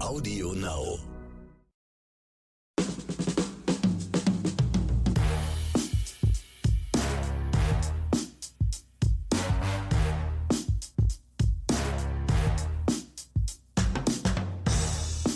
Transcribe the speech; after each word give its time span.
Audio 0.00 0.54
Now. 0.54 0.98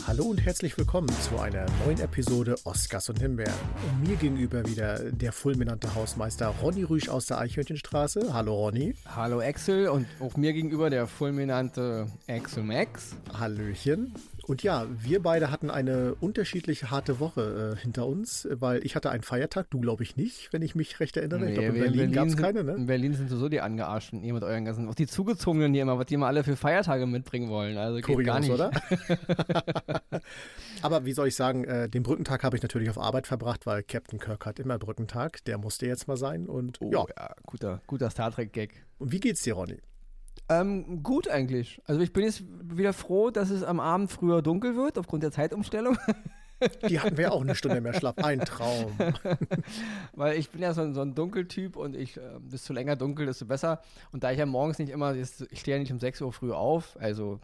Hallo 0.07 0.25
und 0.25 0.39
herzlich 0.39 0.79
willkommen 0.79 1.09
zu 1.09 1.39
einer 1.39 1.67
neuen 1.85 2.01
Episode 2.01 2.57
Oscars 2.65 3.11
und 3.11 3.21
Himbeeren. 3.21 3.53
Und 3.87 4.09
mir 4.09 4.17
gegenüber 4.17 4.65
wieder 4.67 5.11
der 5.11 5.33
fulminante 5.33 5.95
Hausmeister 5.95 6.49
Ronny 6.63 6.85
Rüsch 6.85 7.09
aus 7.09 7.27
der 7.27 7.39
Eichhörnchenstraße. 7.39 8.33
Hallo 8.33 8.55
Ronny. 8.55 8.95
Hallo 9.15 9.41
Axel 9.41 9.89
und 9.89 10.07
auch 10.21 10.37
mir 10.37 10.53
gegenüber 10.53 10.89
der 10.89 11.07
fulminante 11.07 12.07
Axel 12.29 12.63
Max. 12.63 13.15
Hallöchen. 13.33 14.15
Und 14.47 14.63
ja, 14.63 14.87
wir 14.91 15.23
beide 15.23 15.51
hatten 15.51 15.71
eine 15.71 16.15
unterschiedlich 16.21 16.91
harte 16.91 17.19
Woche 17.19 17.77
äh, 17.77 17.81
hinter 17.81 18.07
uns, 18.07 18.47
weil 18.51 18.85
ich 18.85 18.95
hatte 18.95 19.11
einen 19.11 19.23
Feiertag, 19.23 19.71
du 19.71 19.81
glaube 19.81 20.03
ich 20.03 20.17
nicht, 20.17 20.53
wenn 20.53 20.61
ich 20.61 20.75
mich 20.75 21.01
recht 21.01 21.17
erinnere. 21.17 21.49
ich 21.49 21.55
glaube, 21.55 21.69
in 21.69 21.75
Berlin, 21.75 21.97
Berlin 21.97 22.13
gab 22.13 22.29
es 22.29 22.37
keine, 22.37 22.63
ne? 22.63 22.75
In 22.75 22.87
Berlin 22.87 23.15
sind 23.15 23.31
sowieso 23.31 23.49
die 23.49 23.61
Angearschten, 23.61 24.23
ihr 24.23 24.35
mit 24.35 24.43
euren 24.43 24.65
ganzen, 24.65 24.89
auch 24.89 24.95
die 24.95 25.07
Zugezogenen 25.07 25.73
hier 25.73 25.83
immer, 25.83 25.99
was 25.99 26.07
die 26.07 26.15
immer 26.15 26.27
alle 26.27 26.45
für 26.45 26.57
Feiertage 26.57 27.07
mitbringen 27.07 27.49
wollen. 27.49 27.79
Also 27.79 28.01
Kurios, 28.01 28.27
gar 28.27 28.41
nicht. 28.41 28.51
oder? 28.51 28.71
Aber 30.83 31.07
wie 31.07 31.13
soll 31.13 31.29
ich 31.29 31.37
sagen, 31.37 31.65
äh, 31.65 31.89
den 31.89 32.03
Brückentag 32.03 32.45
habe 32.45 32.57
ich 32.57 32.63
natürlich 32.63 32.91
auf 32.91 32.99
Arbeit 32.99 33.27
verbracht, 33.27 33.67
weil 33.67 33.83
Captain 33.83 34.19
Kirk 34.19 34.45
hat 34.45 34.59
immer 34.59 34.79
Brückentag, 34.79 35.43
der 35.45 35.57
musste 35.57 35.87
jetzt 35.87 36.07
mal 36.07 36.17
sein 36.17 36.47
und 36.47 36.81
oh, 36.83 36.91
ja. 36.93 37.05
ja. 37.17 37.35
guter, 37.47 37.81
guter 37.87 38.11
Star 38.11 38.31
Trek-Gag. 38.31 38.85
Und 38.99 39.11
wie 39.11 39.21
geht's 39.21 39.43
dir, 39.43 39.55
Ronny? 39.55 39.79
Ähm, 40.49 41.03
gut 41.03 41.29
eigentlich. 41.29 41.81
Also 41.87 42.01
ich 42.01 42.13
bin 42.13 42.25
jetzt 42.25 42.43
wieder 42.63 42.93
froh, 42.93 43.31
dass 43.31 43.51
es 43.51 43.63
am 43.63 43.81
Abend 43.81 44.11
früher 44.11 44.43
dunkel 44.43 44.77
wird, 44.77 44.99
aufgrund 44.99 45.23
der 45.23 45.33
Zeitumstellung. 45.33 45.97
Die 46.89 47.01
hatten 47.01 47.17
wir 47.17 47.33
auch 47.33 47.43
eine 47.43 47.55
Stunde 47.55 47.81
mehr 47.81 47.95
Schlaf. 47.95 48.17
Ein 48.19 48.41
Traum. 48.41 48.93
Weil 50.13 50.39
ich 50.39 50.51
bin 50.51 50.63
ja 50.63 50.73
so 50.73 50.83
ein, 50.83 50.95
so 50.95 51.01
ein 51.01 51.15
Dunkeltyp 51.15 51.77
und 51.77 51.97
ich, 51.97 52.17
äh, 52.17 52.21
desto 52.41 52.73
länger 52.73 52.97
dunkel, 52.97 53.27
desto 53.27 53.47
besser. 53.47 53.81
Und 54.13 54.25
da 54.25 54.31
ich 54.31 54.39
ja 54.39 54.47
morgens 54.47 54.79
nicht 54.79 54.91
immer, 54.91 55.15
ich 55.15 55.61
stehe 55.61 55.77
ja 55.77 55.81
nicht 55.81 55.93
um 55.93 55.99
6 55.99 56.21
Uhr 56.21 56.33
früh 56.33 56.53
auf, 56.53 56.97
also 57.01 57.41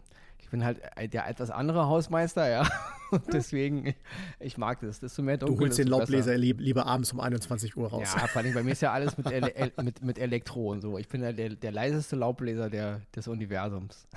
bin 0.51 0.63
halt 0.63 0.79
der 1.11 1.27
etwas 1.27 1.49
andere 1.49 1.87
Hausmeister, 1.87 2.47
ja. 2.49 2.67
Und 3.11 3.33
deswegen, 3.33 3.87
ich, 3.87 3.95
ich 4.39 4.57
mag 4.57 4.79
das. 4.81 4.99
Desto 4.99 5.21
mehr 5.21 5.37
dunkel, 5.37 5.55
Du 5.55 5.61
holst 5.63 5.79
den 5.79 5.87
Laubbläser 5.87 6.37
lieb, 6.37 6.61
lieber 6.61 6.85
abends 6.85 7.11
um 7.11 7.19
21 7.19 7.75
Uhr 7.75 7.89
raus. 7.89 8.13
Ja, 8.15 8.27
vor 8.27 8.41
allem 8.41 8.53
bei 8.53 8.63
mir 8.63 8.71
ist 8.71 8.81
ja 8.81 8.93
alles 8.93 9.17
mit, 9.17 9.29
Ele 9.29 9.71
mit, 9.81 10.01
mit 10.01 10.17
Elektro 10.17 10.71
und 10.71 10.81
so. 10.81 10.97
Ich 10.97 11.09
bin 11.09 11.21
ja 11.21 11.33
der, 11.33 11.49
der 11.49 11.71
leiseste 11.71 12.15
Laubbläser 12.15 12.69
der, 12.69 13.01
des 13.15 13.27
Universums. 13.27 14.07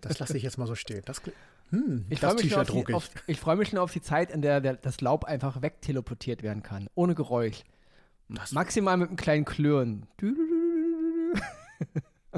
Das 0.00 0.18
lasse 0.18 0.36
ich 0.36 0.42
jetzt 0.42 0.58
mal 0.58 0.66
so 0.66 0.74
stehen. 0.74 1.02
Das, 1.04 1.20
hm, 1.70 2.06
ich 2.08 2.20
freue 2.20 2.34
mich, 2.34 2.44
ich. 3.26 3.40
freu 3.40 3.56
mich 3.56 3.68
schon 3.70 3.78
auf 3.78 3.92
die 3.92 4.02
Zeit, 4.02 4.30
in 4.30 4.42
der, 4.42 4.60
der 4.60 4.74
das 4.74 5.00
Laub 5.00 5.24
einfach 5.24 5.62
wegteleportiert 5.62 6.42
werden 6.42 6.62
kann. 6.62 6.88
Ohne 6.94 7.14
Geräusch. 7.14 7.64
Das 8.28 8.52
Maximal 8.52 8.96
mit 8.96 9.08
einem 9.08 9.16
kleinen 9.16 9.44
Klirren. 9.44 10.06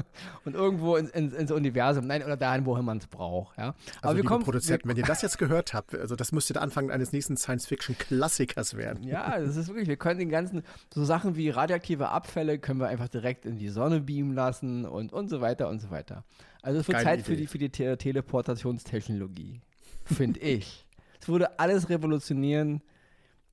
und 0.45 0.55
irgendwo 0.55 0.95
ins, 0.95 1.09
ins, 1.11 1.33
ins, 1.33 1.51
Universum, 1.51 2.07
nein, 2.07 2.23
oder 2.23 2.37
dahin, 2.37 2.65
wohin 2.65 2.85
man 2.85 2.97
es 2.97 3.07
braucht. 3.07 3.57
Ja. 3.57 3.75
Aber 4.01 4.09
also, 4.09 4.17
wir 4.17 4.23
kommen, 4.23 4.43
Produzenten, 4.43 4.89
wenn 4.89 4.97
ihr 4.97 5.03
das 5.07 5.21
jetzt 5.21 5.37
gehört 5.37 5.73
habt, 5.73 5.95
also 5.95 6.15
das 6.15 6.31
müsste 6.31 6.53
der 6.53 6.61
Anfang 6.61 6.91
eines 6.91 7.11
nächsten 7.11 7.37
Science-Fiction-Klassikers 7.37 8.75
werden. 8.75 9.03
Ja, 9.03 9.39
das 9.39 9.55
ist 9.55 9.67
wirklich, 9.67 9.87
wir 9.87 9.97
können 9.97 10.19
den 10.19 10.29
ganzen, 10.29 10.63
so 10.93 11.03
Sachen 11.03 11.35
wie 11.35 11.49
radioaktive 11.49 12.09
Abfälle 12.09 12.59
können 12.59 12.79
wir 12.79 12.87
einfach 12.87 13.07
direkt 13.07 13.45
in 13.45 13.57
die 13.57 13.69
Sonne 13.69 14.01
beamen 14.01 14.33
lassen 14.33 14.85
und, 14.85 15.13
und 15.13 15.29
so 15.29 15.41
weiter 15.41 15.69
und 15.69 15.79
so 15.79 15.89
weiter. 15.89 16.23
Also 16.61 16.79
es 16.79 16.87
wird 16.87 17.01
Zeit 17.01 17.21
für 17.21 17.35
die, 17.35 17.47
für 17.47 17.57
die 17.57 17.69
Te 17.69 17.97
Teleportationstechnologie, 17.97 19.61
finde 20.03 20.39
ich. 20.41 20.85
Es 21.21 21.27
würde 21.27 21.59
alles 21.59 21.89
revolutionieren, 21.89 22.81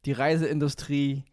die 0.04 0.12
Reiseindustrie, 0.12 1.24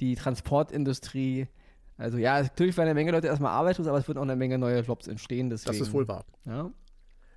die 0.00 0.14
Transportindustrie, 0.14 1.48
also 1.98 2.16
ja, 2.16 2.40
natürlich 2.40 2.76
werden 2.76 2.88
eine 2.88 2.94
Menge 2.94 3.10
Leute 3.10 3.26
erstmal 3.26 3.52
arbeitslos, 3.52 3.88
aber 3.88 3.98
es 3.98 4.08
wird 4.08 4.18
auch 4.18 4.22
eine 4.22 4.36
Menge 4.36 4.56
neue 4.56 4.80
Jobs 4.80 5.08
entstehen. 5.08 5.50
Deswegen. 5.50 5.78
Das 5.78 5.86
ist 5.86 5.92
wohl 5.92 6.08
wahr. 6.08 6.24
Ja. 6.46 6.70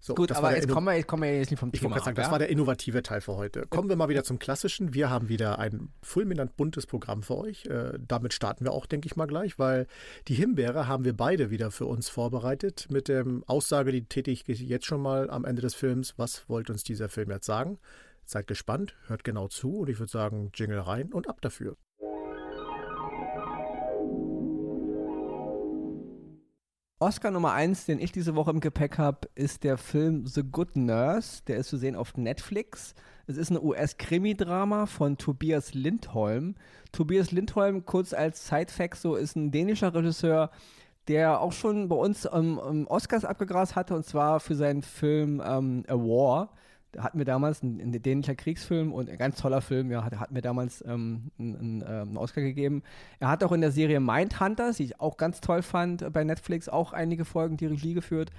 So, 0.04 0.16
Gut, 0.16 0.32
aber 0.32 0.56
jetzt 0.56 0.68
kommen, 0.68 0.88
wir, 0.88 0.96
jetzt 0.96 1.08
kommen 1.08 1.22
wir 1.22 1.38
jetzt 1.38 1.52
nicht 1.52 1.60
vom 1.60 1.72
Thema. 1.72 1.78
Ich 1.78 1.92
wollte 1.92 2.06
sagen, 2.06 2.18
ab, 2.18 2.24
das 2.24 2.32
war 2.32 2.40
der 2.40 2.50
innovative 2.50 3.04
Teil 3.04 3.22
für 3.22 3.36
heute. 3.36 3.68
Kommen 3.68 3.88
wir 3.88 3.96
mal 3.96 4.10
wieder 4.10 4.24
zum 4.24 4.40
Klassischen. 4.40 4.96
Wir 4.96 5.12
haben 5.12 5.30
wieder 5.30 5.60
ein 5.60 5.90
fulminant 6.02 6.58
buntes 6.58 6.88
Programm 6.88 7.22
für 7.22 7.38
euch. 7.38 7.68
Äh, 7.68 8.00
damit 8.00 8.34
starten 8.34 8.66
wir 8.66 8.72
auch, 8.72 8.88
denke 8.88 9.06
ich 9.06 9.16
mal, 9.16 9.28
gleich, 9.28 9.60
weil 9.60 9.86
die 10.28 10.34
Himbeere 10.34 10.88
haben 10.88 11.06
wir 11.06 11.16
beide 11.16 11.52
wieder 11.52 11.70
für 11.70 11.86
uns 11.86 12.10
vorbereitet 12.10 12.88
mit 12.90 13.10
der 13.10 13.26
Aussage, 13.46 13.92
die 13.92 14.06
tätige 14.06 14.52
ich 14.52 14.62
jetzt 14.62 14.88
schon 14.88 15.04
mal 15.04 15.30
am 15.30 15.46
Ende 15.46 15.62
des 15.62 15.76
Films. 15.76 16.16
Was 16.18 16.50
wollte 16.50 16.74
uns 16.74 16.84
dieser 16.84 17.08
Film 17.08 17.30
jetzt 17.30 17.46
sagen? 17.46 17.78
Seid 18.26 18.48
gespannt, 18.48 18.96
hört 19.06 19.24
genau 19.24 19.50
zu 19.50 19.82
und 19.82 19.90
ich 19.90 20.00
würde 20.00 20.12
sagen, 20.12 20.52
Jingle 20.56 20.80
rein 20.80 21.14
und 21.14 21.30
ab 21.30 21.42
dafür. 21.42 21.78
Oscar 27.02 27.32
Nummer 27.32 27.54
1, 27.54 27.88
den 27.88 28.00
ich 28.00 28.12
diese 28.12 28.36
Woche 28.36 28.52
im 28.52 28.60
Gepäck 28.60 29.00
habe, 29.00 29.28
ist 29.34 29.64
der 29.64 29.80
Film 29.80 30.28
The 30.28 30.44
Good 30.44 30.76
Nurse. 30.76 31.42
Der 31.48 31.58
ist 31.58 31.70
zu 31.70 31.78
sehen 31.78 31.96
auf 31.96 32.16
Netflix. 32.16 32.94
Es 33.26 33.38
ist 33.38 33.50
ein 33.50 33.58
US-Krimi-Drama 33.60 34.86
von 34.86 35.18
Tobias 35.18 35.74
Lindholm. 35.74 36.54
Tobias 36.92 37.32
Lindholm, 37.32 37.88
kurz 37.88 38.14
als 38.14 38.48
Side-Fact, 38.48 38.98
so 38.98 39.16
ist 39.16 39.36
ein 39.36 39.50
dänischer 39.50 39.96
Regisseur, 39.96 40.52
der 41.08 41.42
auch 41.42 41.54
schon 41.54 41.90
bei 41.90 41.96
uns 41.96 42.30
ähm, 42.32 42.86
Oscars 42.88 43.26
abgegrast 43.26 43.76
hatte, 43.76 43.96
und 43.96 44.06
zwar 44.06 44.40
für 44.40 44.54
seinen 44.54 44.84
Film 44.84 45.42
ähm, 45.44 45.84
A 45.88 45.96
War 45.96 46.52
hatten 46.98 47.18
wir 47.18 47.26
damals 47.26 47.64
einen, 47.64 47.80
einen 47.80 48.02
dänischer 48.02 48.36
Kriegsfilm 48.36 48.92
und 48.92 49.10
ein 49.10 49.18
ganz 49.18 49.38
toller 49.38 49.62
Film, 49.62 49.92
ja, 49.92 50.04
hat, 50.04 50.20
hat 50.20 50.32
mir 50.32 50.42
damals 50.42 50.84
ähm, 50.88 51.32
einen, 51.40 51.84
einen, 51.84 52.18
Oscar 52.18 52.42
gegeben. 52.42 52.84
Er 53.20 53.30
hat 53.30 53.44
auch 53.44 53.52
in 53.52 53.62
der 53.62 53.72
Serie 53.72 54.00
Mindhunters, 54.00 54.78
die 54.78 54.86
ich 54.86 55.00
auch 55.00 55.18
ganz 55.18 55.42
toll 55.42 55.62
fand, 55.62 56.12
bei 56.12 56.24
Netflix 56.24 56.70
auch 56.70 56.94
einige 56.94 57.26
Folgen 57.26 57.58
die 57.58 57.68
Regie 57.68 57.94
geführt. 57.94 58.32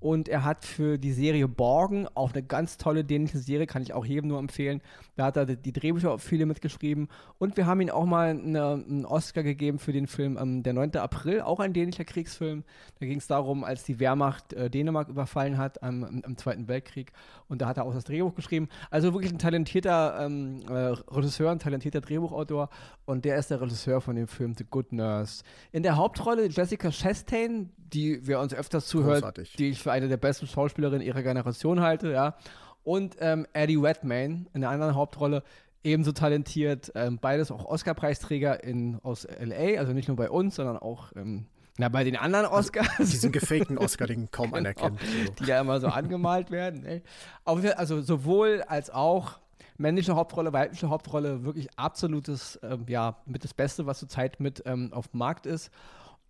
Und 0.00 0.28
er 0.28 0.44
hat 0.44 0.64
für 0.64 0.98
die 0.98 1.12
Serie 1.12 1.46
Borgen, 1.46 2.08
auch 2.14 2.32
eine 2.32 2.42
ganz 2.42 2.78
tolle 2.78 3.04
dänische 3.04 3.38
Serie, 3.38 3.66
kann 3.66 3.82
ich 3.82 3.92
auch 3.92 4.06
jedem 4.06 4.28
nur 4.28 4.38
empfehlen. 4.38 4.80
Da 5.16 5.26
hat 5.26 5.36
er 5.36 5.44
die 5.44 5.72
Drehbücher 5.72 6.18
viele 6.18 6.46
mitgeschrieben. 6.46 7.08
Und 7.38 7.58
wir 7.58 7.66
haben 7.66 7.82
ihm 7.82 7.90
auch 7.90 8.06
mal 8.06 8.30
eine, 8.30 8.72
einen 8.72 9.04
Oscar 9.04 9.42
gegeben 9.42 9.78
für 9.78 9.92
den 9.92 10.06
Film 10.06 10.38
ähm, 10.40 10.62
Der 10.62 10.72
9. 10.72 10.96
April, 10.96 11.42
auch 11.42 11.60
ein 11.60 11.74
dänischer 11.74 12.04
Kriegsfilm. 12.04 12.64
Da 12.98 13.06
ging 13.06 13.18
es 13.18 13.26
darum, 13.26 13.62
als 13.62 13.84
die 13.84 14.00
Wehrmacht 14.00 14.54
äh, 14.54 14.70
Dänemark 14.70 15.10
überfallen 15.10 15.58
hat 15.58 15.82
am, 15.82 16.22
am, 16.24 16.36
Zweiten 16.38 16.68
Weltkrieg. 16.68 17.12
Und 17.48 17.60
da 17.60 17.68
hat 17.68 17.76
er 17.76 17.84
auch 17.84 17.92
das 17.92 18.04
Drehbuch 18.04 18.34
geschrieben. 18.34 18.68
Also 18.90 19.12
wirklich 19.12 19.32
ein 19.32 19.38
talentierter 19.38 20.24
ähm, 20.24 20.62
äh, 20.66 20.72
Regisseur, 20.72 21.50
ein 21.50 21.58
talentierter 21.58 22.00
Drehbuchautor. 22.00 22.70
Und 23.04 23.26
der 23.26 23.36
ist 23.36 23.50
der 23.50 23.60
Regisseur 23.60 24.00
von 24.00 24.16
dem 24.16 24.26
Film 24.28 24.54
The 24.56 24.64
Good 24.64 24.92
Nurse. 24.92 25.42
In 25.72 25.82
der 25.82 25.96
Hauptrolle 25.96 26.46
Jessica 26.46 26.90
Chastain, 26.90 27.70
die 27.76 28.26
wir 28.26 28.40
uns 28.40 28.54
öfters 28.54 28.86
zuhört, 28.86 29.20
Großartig. 29.20 29.56
die 29.56 29.70
ich 29.70 29.82
für 29.82 29.89
eine 29.90 30.08
der 30.08 30.16
besten 30.16 30.46
Schauspielerinnen 30.46 31.06
ihrer 31.06 31.22
Generation 31.22 31.80
halte, 31.80 32.12
ja. 32.12 32.36
Und 32.82 33.16
ähm, 33.20 33.46
Eddie 33.52 33.76
Redmayne 33.76 34.46
in 34.54 34.62
der 34.62 34.70
anderen 34.70 34.94
Hauptrolle, 34.94 35.42
ebenso 35.82 36.12
talentiert, 36.12 36.92
ähm, 36.94 37.18
beides 37.20 37.50
auch 37.50 37.64
Oscar-Preisträger 37.64 38.62
in, 38.64 38.98
aus 39.02 39.24
L.A., 39.24 39.78
also 39.78 39.92
nicht 39.92 40.08
nur 40.08 40.16
bei 40.16 40.30
uns, 40.30 40.56
sondern 40.56 40.76
auch 40.76 41.12
ähm, 41.16 41.46
na, 41.78 41.88
bei 41.88 42.04
den 42.04 42.16
anderen 42.16 42.46
also 42.46 42.58
Oscars. 42.58 42.88
Also 42.98 43.12
diesen 43.12 43.32
gefakten 43.32 43.78
Oscar, 43.78 44.06
den 44.06 44.30
kaum 44.30 44.46
genau, 44.46 44.56
einer 44.58 44.74
kennt. 44.74 45.00
So. 45.00 45.32
Die 45.40 45.44
ja 45.44 45.60
immer 45.60 45.80
so 45.80 45.88
angemalt 45.88 46.50
werden. 46.50 46.84
Ey. 46.84 47.02
Also 47.44 48.02
sowohl 48.02 48.62
als 48.66 48.90
auch 48.90 49.38
männliche 49.78 50.14
Hauptrolle, 50.14 50.52
weibliche 50.52 50.90
Hauptrolle, 50.90 51.44
wirklich 51.44 51.68
absolutes, 51.76 52.60
ähm, 52.62 52.84
ja, 52.86 53.16
mit 53.24 53.44
das 53.44 53.54
Beste, 53.54 53.86
was 53.86 53.98
zurzeit 53.98 54.40
mit 54.40 54.62
ähm, 54.66 54.92
auf 54.92 55.08
dem 55.08 55.18
Markt 55.18 55.46
ist. 55.46 55.70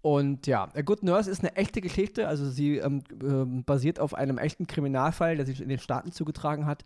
Und 0.03 0.47
ja, 0.47 0.69
A 0.75 0.83
Good 0.83 1.03
Nurse 1.03 1.31
ist 1.31 1.41
eine 1.41 1.57
echte 1.57 1.81
Geschichte. 1.81 2.27
Also 2.27 2.49
sie 2.49 2.79
ähm, 2.79 3.03
äh, 3.23 3.63
basiert 3.63 4.01
auf 4.01 4.15
einem 4.15 4.39
echten 4.39 4.67
Kriminalfall, 4.67 5.37
der 5.37 5.47
sich 5.47 5.61
in 5.61 5.69
den 5.69 5.79
Staaten 5.79 6.13
zugetragen 6.13 6.67
hat. 6.67 6.85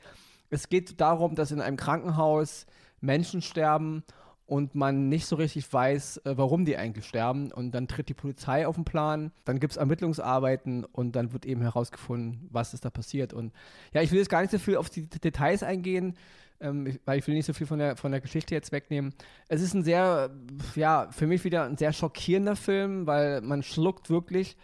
Es 0.50 0.68
geht 0.68 1.00
darum, 1.00 1.34
dass 1.34 1.50
in 1.50 1.60
einem 1.60 1.76
Krankenhaus 1.76 2.66
Menschen 3.00 3.42
sterben 3.42 4.02
und 4.46 4.74
man 4.74 5.08
nicht 5.08 5.26
so 5.26 5.36
richtig 5.36 5.72
weiß, 5.72 6.18
äh, 6.18 6.36
warum 6.36 6.64
die 6.64 6.76
eigentlich 6.76 7.06
sterben. 7.06 7.50
Und 7.52 7.72
dann 7.72 7.88
tritt 7.88 8.08
die 8.08 8.14
Polizei 8.14 8.66
auf 8.66 8.74
den 8.74 8.84
Plan, 8.84 9.32
dann 9.44 9.60
gibt 9.60 9.72
es 9.72 9.76
Ermittlungsarbeiten 9.76 10.84
und 10.84 11.16
dann 11.16 11.32
wird 11.32 11.46
eben 11.46 11.62
herausgefunden, 11.62 12.48
was 12.50 12.74
ist 12.74 12.84
da 12.84 12.90
passiert. 12.90 13.32
Und 13.32 13.52
ja, 13.92 14.02
ich 14.02 14.10
will 14.10 14.18
jetzt 14.18 14.28
gar 14.28 14.42
nicht 14.42 14.50
so 14.50 14.58
viel 14.58 14.76
auf 14.76 14.90
die 14.90 15.08
Details 15.08 15.62
eingehen 15.62 16.14
ähm, 16.60 16.98
weil 17.04 17.18
ich 17.18 17.26
will 17.26 17.34
nicht 17.34 17.46
so 17.46 17.52
viel 17.52 17.66
von 17.66 17.78
der, 17.78 17.96
von 17.96 18.10
der 18.10 18.20
Geschichte 18.20 18.54
jetzt 18.54 18.72
wegnehmen. 18.72 19.14
Es 19.48 19.60
ist 19.60 19.74
ein 19.74 19.82
sehr, 19.82 20.30
ja, 20.74 21.08
für 21.10 21.26
mich 21.26 21.44
wieder 21.44 21.64
ein 21.64 21.76
sehr 21.76 21.92
schockierender 21.92 22.56
Film, 22.56 23.06
weil 23.06 23.40
man 23.40 23.62
schluckt 23.62 24.08
wirklich, 24.08 24.56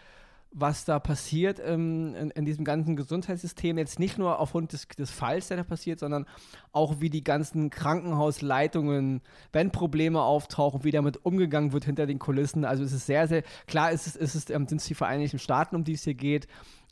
was 0.53 0.85
da 0.85 0.99
passiert 0.99 1.61
ähm, 1.65 2.15
in, 2.15 2.31
in, 2.31 2.45
diesem 2.45 2.65
ganzen 2.65 2.97
Gesundheitssystem. 2.97 3.79
Jetzt 3.79 3.99
nicht 3.99 4.19
nur 4.19 4.41
aufgrund 4.41 4.73
des, 4.73 4.89
des 4.89 5.11
Falls, 5.11 5.49
der 5.49 5.59
da 5.59 5.63
passiert, 5.63 6.01
sondern 6.01 6.27
auch 6.73 7.01
wie 7.01 7.11
die 7.11 7.23
ganzen 7.23 7.71
Krankenhausleitungen, 7.71 9.21
wenn 9.53 9.71
Probleme 9.71 10.23
auftauchen, 10.23 10.85
wie 10.85 10.91
damit 10.91 11.25
umgegangen 11.25 11.73
wird 11.73 11.85
hinter 11.85 12.07
den 12.07 12.19
Kulissen. 12.19 12.65
Also 12.65 12.83
es 12.83 12.93
ist 12.93 13.07
sehr, 13.07 13.29
sehr, 13.29 13.43
klar, 13.67 13.93
es 13.93 14.07
ist, 14.07 14.17
es 14.17 14.35
ist, 14.35 14.51
ähm, 14.51 14.67
sind 14.67 14.81
es 14.81 14.87
die 14.87 14.95
Vereinigten 14.95 15.39
Staaten, 15.39 15.77
um 15.77 15.85
die 15.85 15.95
es 15.95 16.05
hier 16.05 16.15
geht 16.15 16.49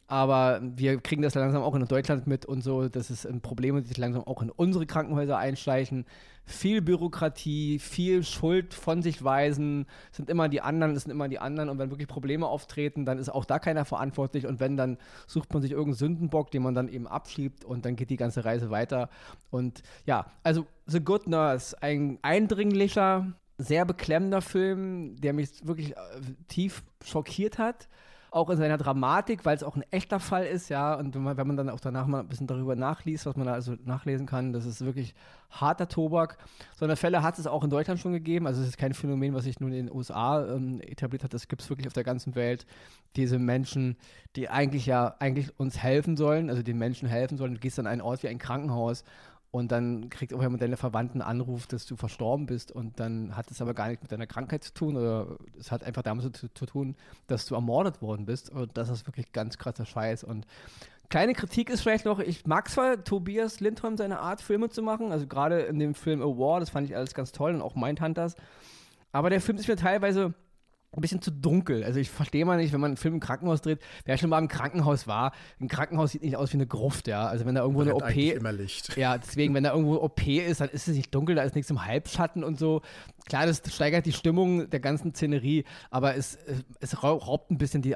aber 0.09 0.61
wir 0.63 0.99
kriegen 1.01 1.21
das 1.21 1.35
langsam 1.35 1.63
auch 1.63 1.75
in 1.75 1.85
Deutschland 1.85 2.27
mit 2.27 2.47
und 2.47 2.63
so, 2.63 2.89
dass 2.89 3.11
es 3.11 3.27
ein 3.27 3.43
Problem 3.43 3.77
ist, 3.77 3.89
sich 3.89 3.99
langsam 3.99 4.25
auch 4.25 4.41
in 4.41 4.51
unsere 4.51 4.87
Krankenhäuser 4.87 5.37
einschleichen. 5.37 6.07
Viel 6.47 6.81
Bürokratie, 6.81 7.79
viel 7.79 8.25
Schuld 8.25 8.73
von 8.73 9.03
sich 9.03 9.23
weisen, 9.23 9.85
sind 10.11 10.31
immer 10.31 10.49
die 10.49 10.63
anderen, 10.63 10.97
es 10.97 11.03
sind 11.03 11.13
immer 11.13 11.29
die 11.29 11.39
anderen. 11.39 11.69
Und 11.69 11.79
wenn 11.79 11.91
wirklich 11.91 12.09
Probleme 12.09 12.47
auftreten, 12.47 13.05
dann 13.05 13.19
ist 13.19 13.29
auch 13.29 13.45
da 13.45 13.59
keiner 13.59 13.85
verantwortlich. 13.85 14.47
Und 14.47 14.61
wenn, 14.61 14.79
dann 14.79 14.97
sucht 15.27 15.53
man 15.53 15.61
sich 15.61 15.73
irgendeinen 15.73 15.99
Sündenbock, 15.99 16.51
den 16.53 16.63
man 16.63 16.75
dann 16.75 16.89
eben 16.89 17.07
abschiebt 17.07 17.67
und 17.67 17.85
dann 17.85 17.95
geht 17.95 18.09
die 18.09 18.17
ganze 18.17 18.47
Reise 18.47 18.71
weiter. 18.71 19.11
Und 19.51 19.83
ja, 20.07 20.25
also 20.43 20.65
The 20.87 21.01
Good 21.01 21.27
Nurse, 21.27 21.77
ein 21.83 22.19
eindringlicher, 22.23 23.35
sehr 23.59 23.85
beklemmender 23.85 24.41
Film, 24.41 25.17
der 25.21 25.35
mich 25.35 25.67
wirklich 25.67 25.91
äh, 25.91 25.97
tief 26.49 26.83
schockiert 27.05 27.59
hat 27.59 27.89
auch 28.31 28.51
in 28.51 28.59
seiner 28.59 28.77
Dramatik, 28.77 29.45
weil 29.45 29.57
es 29.57 29.63
auch 29.63 29.77
ein 29.77 29.85
echter 29.91 30.21
Fall 30.21 30.45
ist, 30.45 30.69
ja. 30.69 30.95
Und 30.95 31.15
wenn 31.15 31.23
man, 31.23 31.37
wenn 31.37 31.47
man 31.47 31.57
dann 31.57 31.71
auch 31.71 31.81
danach 31.81 32.07
mal 32.07 32.21
ein 32.21 32.29
bisschen 32.29 32.47
darüber 32.47 32.77
nachliest, 32.77 33.27
was 33.27 33.37
man 33.37 33.47
da 33.47 33.55
also 33.55 33.77
nachlesen 33.85 34.27
kann, 34.27 34.53
das 34.53 34.67
ist 34.67 34.85
wirklich 34.85 35.15
harter 35.51 35.89
Tobak. 35.89 36.37
So 36.77 36.85
eine 36.85 36.97
Fälle 36.97 37.23
hat 37.23 37.39
es 37.39 37.47
auch 37.47 37.65
in 37.65 37.71
Deutschland 37.71 38.01
schon 38.01 38.13
gegeben. 38.13 38.47
Also 38.47 38.61
es 38.61 38.69
ist 38.69 38.79
kein 38.79 38.93
Phänomen, 38.93 39.35
was 39.35 39.45
sich 39.45 39.61
nun 39.61 39.73
in 39.73 39.87
den 39.87 39.95
USA 39.95 40.47
ähm, 40.47 40.81
etabliert 40.83 41.25
hat. 41.25 41.33
Das 41.33 41.49
gibt 41.49 41.63
es 41.63 41.71
wirklich 41.71 41.87
auf 41.87 41.95
der 41.95 42.05
ganzen 42.05 42.35
Welt. 42.35 42.67
Diese 43.17 43.39
Menschen, 43.39 43.97
die 44.37 44.51
eigentlich 44.51 44.87
ja 44.87 45.15
eigentlich 45.19 45.59
uns 45.59 45.79
helfen 45.79 46.17
sollen, 46.17 46.51
also 46.51 46.63
den 46.63 46.79
Menschen 46.79 47.09
helfen 47.09 47.39
sollen. 47.39 47.55
Du 47.55 47.61
gehst 47.61 47.79
an 47.79 47.87
einen 47.87 48.03
Ort 48.03 48.23
wie 48.23 48.29
ein 48.29 48.39
Krankenhaus 48.39 49.05
und 49.51 49.73
dann 49.73 50.11
kriegt 50.11 50.35
auch 50.35 50.43
jemand 50.43 50.61
deine 50.61 50.77
Verwandten 50.77 51.23
einen 51.23 51.41
Anruf, 51.41 51.67
dass 51.67 51.87
du 51.87 51.97
verstorben 51.97 52.47
bist. 52.47 52.71
Und 52.71 53.01
dann 53.01 53.35
hat 53.35 53.51
es 53.51 53.63
aber 53.63 53.73
gar 53.73 53.89
nichts 53.89 54.03
mit 54.03 54.13
deiner 54.13 54.27
Krankheit 54.27 54.63
zu 54.63 54.75
tun. 54.75 54.97
Oder 54.97 55.39
es 55.59 55.73
hat 55.73 55.83
einfach 55.85 56.03
damit 56.03 56.37
zu, 56.37 56.53
zu, 56.53 56.67
tun, 56.67 56.97
dass 57.29 57.47
du 57.47 57.55
ermordet 57.55 58.03
worden 58.03 58.27
bist. 58.27 58.51
Und 58.51 58.77
das 58.77 58.91
ist 58.91 59.07
wirklich 59.07 59.33
ganz 59.33 59.57
krasser 59.57 59.87
Scheiß. 59.87 60.23
Und 60.23 60.47
kleine 61.09 61.33
Kritik 61.33 61.71
ist 61.71 61.81
vielleicht 61.81 62.05
noch, 62.05 62.19
ich 62.19 62.47
mag 62.47 62.69
zwar 62.69 63.03
Tobias 63.03 63.61
Lindholm 63.61 63.97
seine 63.97 64.19
Art, 64.21 64.43
Filme 64.43 64.69
zu 64.69 64.83
machen, 64.83 65.13
also 65.13 65.27
gerade 65.27 65.61
in 65.61 65.79
dem 65.79 65.95
Film 65.95 66.21
A 66.21 66.27
War, 66.27 66.61
das 66.61 66.69
fand 66.69 66.89
ich 66.89 66.95
alles 66.95 67.15
ganz 67.15 67.33
toll. 67.33 67.55
Und 67.55 67.63
auch 67.63 67.75
Mindhunters, 67.75 68.37
aber 69.13 69.31
der 69.31 69.41
Film 69.41 69.57
ist 69.57 69.69
mir 69.69 69.77
teilweise 69.77 70.35
ein 70.97 71.03
bisschen 71.03 71.21
zu 71.21 71.31
dunkel. 71.31 71.85
Also 71.85 72.01
ich 72.01 72.11
verstehe 72.11 72.45
mal 72.45 72.57
nicht, 72.57 72.73
wenn 72.73 72.81
man 72.81 72.91
einen 72.91 72.97
Film 72.97 73.15
im 73.15 73.21
Krankenhaus 73.21 73.61
dreht, 73.61 73.81
wer 74.07 74.17
schon 74.17 74.31
mal 74.31 74.39
im 74.39 74.49
Krankenhaus 74.49 75.07
war, 75.07 75.33
ein 75.61 75.69
Krankenhaus 75.69 76.13
sieht 76.13 76.23
nicht 76.23 76.37
aus 76.37 76.53
wie 76.53 76.57
eine 76.57 76.67
Gruft, 76.67 77.09
ja. 77.09 77.27
Also 77.27 77.45
wenn 77.45 77.55
da 77.55 77.61
irgendwo 77.61 77.83
eine 77.83 77.95
OP 77.95 78.17
immer 78.17 78.53
Licht. 78.53 78.89
Ja, 78.99 79.19
deswegen 79.19 79.55
wenn 79.55 79.65
da 79.65 79.73
irgendwo 79.73 79.97
OP 79.97 80.27
ist, 80.27 80.61
dann 80.61 80.71
ist 80.71 80.89
es 80.89 80.97
nicht 80.97 81.15
dunkel, 81.15 81.37
da 81.37 81.43
ist 81.43 81.55
nichts 81.55 81.71
im 81.71 81.85
Halbschatten 81.85 82.43
und 82.43 82.59
so. 82.59 82.83
Klar, 83.27 83.45
das 83.45 83.63
steigert 83.69 84.07
die 84.07 84.13
Stimmung 84.13 84.71
der 84.71 84.81
ganzen 84.81 85.15
Szenerie, 85.15 85.65
aber 85.91 86.17
es, 86.17 86.39
es 86.81 87.03
raubt 87.03 87.51
ein 87.51 87.59
bisschen 87.59 87.83
die, 87.83 87.95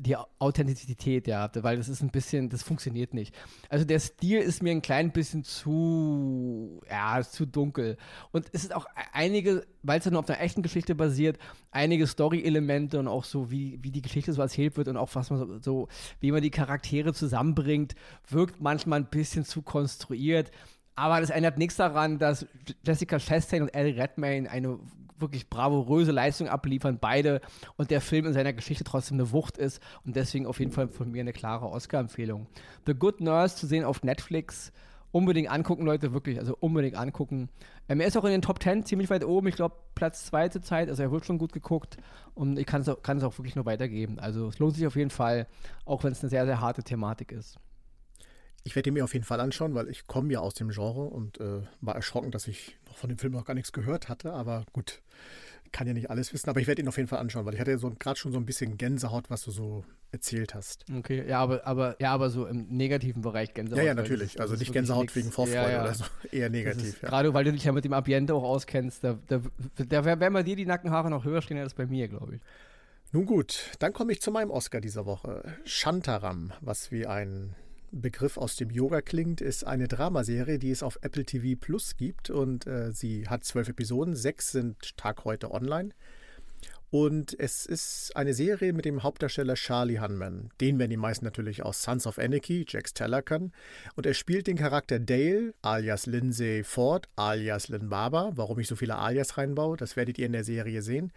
die 0.00 0.16
Authentizität, 0.38 1.26
ja, 1.26 1.50
weil 1.54 1.78
das 1.78 1.88
ist 1.88 2.02
ein 2.02 2.10
bisschen, 2.10 2.50
das 2.50 2.62
funktioniert 2.62 3.14
nicht. 3.14 3.34
Also 3.70 3.86
der 3.86 3.98
Stil 3.98 4.40
ist 4.40 4.62
mir 4.62 4.72
ein 4.72 4.82
klein 4.82 5.12
bisschen 5.12 5.42
zu, 5.42 6.82
ja, 6.90 7.22
zu 7.22 7.46
dunkel. 7.46 7.96
Und 8.30 8.46
es 8.52 8.64
ist 8.64 8.74
auch 8.74 8.86
einige, 9.12 9.66
weil 9.82 10.00
es 10.00 10.04
ja 10.04 10.10
nur 10.10 10.20
auf 10.20 10.28
einer 10.28 10.40
echten 10.40 10.60
Geschichte 10.62 10.94
basiert, 10.94 11.38
einige 11.70 12.06
Story-Elemente 12.34 12.98
und 12.98 13.08
auch 13.08 13.24
so, 13.24 13.50
wie, 13.50 13.78
wie 13.82 13.90
die 13.90 14.02
Geschichte 14.02 14.32
so 14.32 14.42
erzählt 14.42 14.76
wird 14.76 14.88
und 14.88 14.96
auch 14.96 15.08
was 15.14 15.30
man 15.30 15.38
so, 15.38 15.58
so, 15.60 15.88
wie 16.20 16.32
man 16.32 16.42
die 16.42 16.50
Charaktere 16.50 17.12
zusammenbringt, 17.12 17.94
wirkt 18.28 18.60
manchmal 18.60 19.00
ein 19.00 19.10
bisschen 19.10 19.44
zu 19.44 19.62
konstruiert. 19.62 20.50
Aber 20.96 21.20
das 21.20 21.30
ändert 21.30 21.58
nichts 21.58 21.76
daran, 21.76 22.18
dass 22.18 22.46
Jessica 22.84 23.18
Chastain 23.18 23.62
und 23.62 23.74
Ellie 23.74 23.96
Redmayne 23.96 24.50
eine 24.50 24.78
wirklich 25.18 25.48
bravouröse 25.48 26.12
Leistung 26.12 26.48
abliefern, 26.48 26.98
beide, 27.00 27.40
und 27.76 27.90
der 27.90 28.00
Film 28.00 28.26
in 28.26 28.32
seiner 28.32 28.52
Geschichte 28.52 28.84
trotzdem 28.84 29.16
eine 29.16 29.30
Wucht 29.30 29.58
ist 29.58 29.80
und 30.04 30.16
deswegen 30.16 30.46
auf 30.46 30.58
jeden 30.58 30.72
Fall 30.72 30.88
von 30.88 31.10
mir 31.10 31.20
eine 31.20 31.32
klare 31.32 31.66
Oscar-Empfehlung. 31.66 32.46
The 32.86 32.94
Good 32.94 33.20
Nurse 33.20 33.56
zu 33.56 33.66
sehen 33.66 33.84
auf 33.84 34.02
Netflix 34.02 34.72
unbedingt 35.14 35.48
angucken, 35.48 35.84
Leute, 35.84 36.12
wirklich, 36.12 36.40
also 36.40 36.56
unbedingt 36.58 36.96
angucken. 36.96 37.48
Ähm, 37.88 38.00
er 38.00 38.08
ist 38.08 38.16
auch 38.16 38.24
in 38.24 38.32
den 38.32 38.42
Top 38.42 38.60
10 38.60 38.84
ziemlich 38.84 39.10
weit 39.10 39.24
oben, 39.24 39.46
ich 39.46 39.54
glaube 39.54 39.76
Platz 39.94 40.26
2 40.26 40.48
zur 40.48 40.62
Zeit, 40.62 40.88
also 40.88 41.04
er 41.04 41.12
wird 41.12 41.24
schon 41.24 41.38
gut 41.38 41.52
geguckt 41.52 41.98
und 42.34 42.58
ich 42.58 42.66
kann 42.66 42.80
es 42.80 42.88
auch, 42.88 43.00
kann 43.00 43.18
es 43.18 43.22
auch 43.22 43.38
wirklich 43.38 43.54
nur 43.54 43.64
weitergeben. 43.64 44.18
Also 44.18 44.48
es 44.48 44.58
lohnt 44.58 44.74
sich 44.74 44.84
auf 44.88 44.96
jeden 44.96 45.10
Fall, 45.10 45.46
auch 45.84 46.02
wenn 46.02 46.10
es 46.10 46.20
eine 46.22 46.30
sehr, 46.30 46.46
sehr 46.46 46.60
harte 46.60 46.82
Thematik 46.82 47.30
ist. 47.30 47.60
Ich 48.64 48.74
werde 48.74 48.90
ihn 48.90 48.94
mir 48.94 49.04
auf 49.04 49.12
jeden 49.12 49.24
Fall 49.24 49.40
anschauen, 49.40 49.74
weil 49.74 49.88
ich 49.88 50.06
komme 50.06 50.32
ja 50.32 50.40
aus 50.40 50.54
dem 50.54 50.70
Genre 50.70 51.04
und 51.04 51.38
äh, 51.40 51.60
war 51.80 51.94
erschrocken, 51.94 52.30
dass 52.30 52.48
ich 52.48 52.76
noch 52.86 52.96
von 52.96 53.08
dem 53.08 53.18
Film 53.18 53.32
noch 53.32 53.44
gar 53.44 53.54
nichts 53.54 53.72
gehört 53.72 54.08
hatte, 54.08 54.32
aber 54.32 54.64
gut, 54.72 55.02
kann 55.74 55.86
ja 55.88 55.92
nicht 55.92 56.08
alles 56.08 56.32
wissen, 56.32 56.48
aber 56.48 56.60
ich 56.60 56.68
werde 56.68 56.80
ihn 56.80 56.88
auf 56.88 56.96
jeden 56.96 57.08
Fall 57.08 57.18
anschauen, 57.18 57.44
weil 57.44 57.54
ich 57.54 57.60
hatte 57.60 57.72
ja 57.72 57.78
so 57.78 57.90
gerade 57.90 58.18
schon 58.18 58.32
so 58.32 58.38
ein 58.38 58.46
bisschen 58.46 58.78
Gänsehaut, 58.78 59.28
was 59.28 59.42
du 59.42 59.50
so 59.50 59.84
erzählt 60.12 60.54
hast. 60.54 60.84
Okay, 60.96 61.28
ja, 61.28 61.40
aber, 61.40 61.66
aber, 61.66 61.96
ja, 62.00 62.12
aber 62.12 62.30
so 62.30 62.46
im 62.46 62.68
negativen 62.68 63.22
Bereich 63.22 63.52
Gänsehaut. 63.52 63.78
Ja, 63.78 63.88
ja, 63.88 63.94
natürlich. 63.94 64.40
also 64.40 64.54
nicht 64.54 64.72
Gänsehaut 64.72 65.02
nix. 65.02 65.16
wegen 65.16 65.32
Vorfreude 65.32 65.62
ja, 65.62 65.70
ja. 65.70 65.82
oder 65.82 65.94
so. 65.94 66.04
Eher 66.30 66.48
negativ. 66.48 67.02
Ja. 67.02 67.08
Gerade 67.08 67.34
weil 67.34 67.44
du 67.44 67.52
dich 67.52 67.64
ja 67.64 67.72
mit 67.72 67.84
dem 67.84 67.92
Ambiente 67.92 68.34
auch 68.34 68.44
auskennst, 68.44 69.02
da, 69.02 69.18
da, 69.26 69.42
da 69.76 70.04
werden 70.04 70.32
bei 70.32 70.44
dir 70.44 70.54
die 70.54 70.64
Nackenhaare 70.64 71.10
noch 71.10 71.24
höher 71.24 71.42
stehen 71.42 71.58
als 71.58 71.74
bei 71.74 71.86
mir, 71.86 72.06
glaube 72.06 72.36
ich. 72.36 72.40
Nun 73.10 73.26
gut, 73.26 73.72
dann 73.80 73.92
komme 73.92 74.12
ich 74.12 74.22
zu 74.22 74.30
meinem 74.30 74.50
Oscar 74.50 74.80
dieser 74.80 75.06
Woche. 75.06 75.42
Shantaram, 75.64 76.52
was 76.60 76.92
wie 76.92 77.06
ein 77.06 77.56
Begriff 78.00 78.36
aus 78.36 78.56
dem 78.56 78.70
Yoga 78.70 79.00
klingt, 79.00 79.40
ist 79.40 79.66
eine 79.66 79.88
Dramaserie, 79.88 80.58
die 80.58 80.70
es 80.70 80.82
auf 80.82 80.98
Apple 81.02 81.24
TV 81.24 81.58
Plus 81.58 81.96
gibt 81.96 82.30
und 82.30 82.66
äh, 82.66 82.92
sie 82.92 83.28
hat 83.28 83.44
zwölf 83.44 83.68
Episoden, 83.68 84.14
sechs 84.16 84.52
sind 84.52 84.96
Tag 84.96 85.24
heute 85.24 85.50
online. 85.50 85.90
Und 86.90 87.36
es 87.40 87.66
ist 87.66 88.12
eine 88.14 88.34
Serie 88.34 88.72
mit 88.72 88.84
dem 88.84 89.02
Hauptdarsteller 89.02 89.54
Charlie 89.54 89.98
Hunman. 89.98 90.50
Den 90.60 90.78
werden 90.78 90.90
die 90.90 90.96
meisten 90.96 91.24
natürlich 91.24 91.64
aus 91.64 91.82
Sons 91.82 92.06
of 92.06 92.20
Anarchy, 92.20 92.64
Jax 92.68 92.94
Teller 92.94 93.20
kennen. 93.20 93.50
Und 93.96 94.06
er 94.06 94.14
spielt 94.14 94.46
den 94.46 94.56
Charakter 94.56 95.00
Dale, 95.00 95.54
alias 95.60 96.06
Lindsay 96.06 96.62
Ford, 96.62 97.08
alias 97.16 97.66
Lynn 97.66 97.88
Barber. 97.88 98.30
Warum 98.36 98.60
ich 98.60 98.68
so 98.68 98.76
viele 98.76 98.96
Alias 98.96 99.36
reinbaue, 99.36 99.76
das 99.76 99.96
werdet 99.96 100.18
ihr 100.18 100.26
in 100.26 100.32
der 100.34 100.44
Serie 100.44 100.82
sehen. 100.82 101.12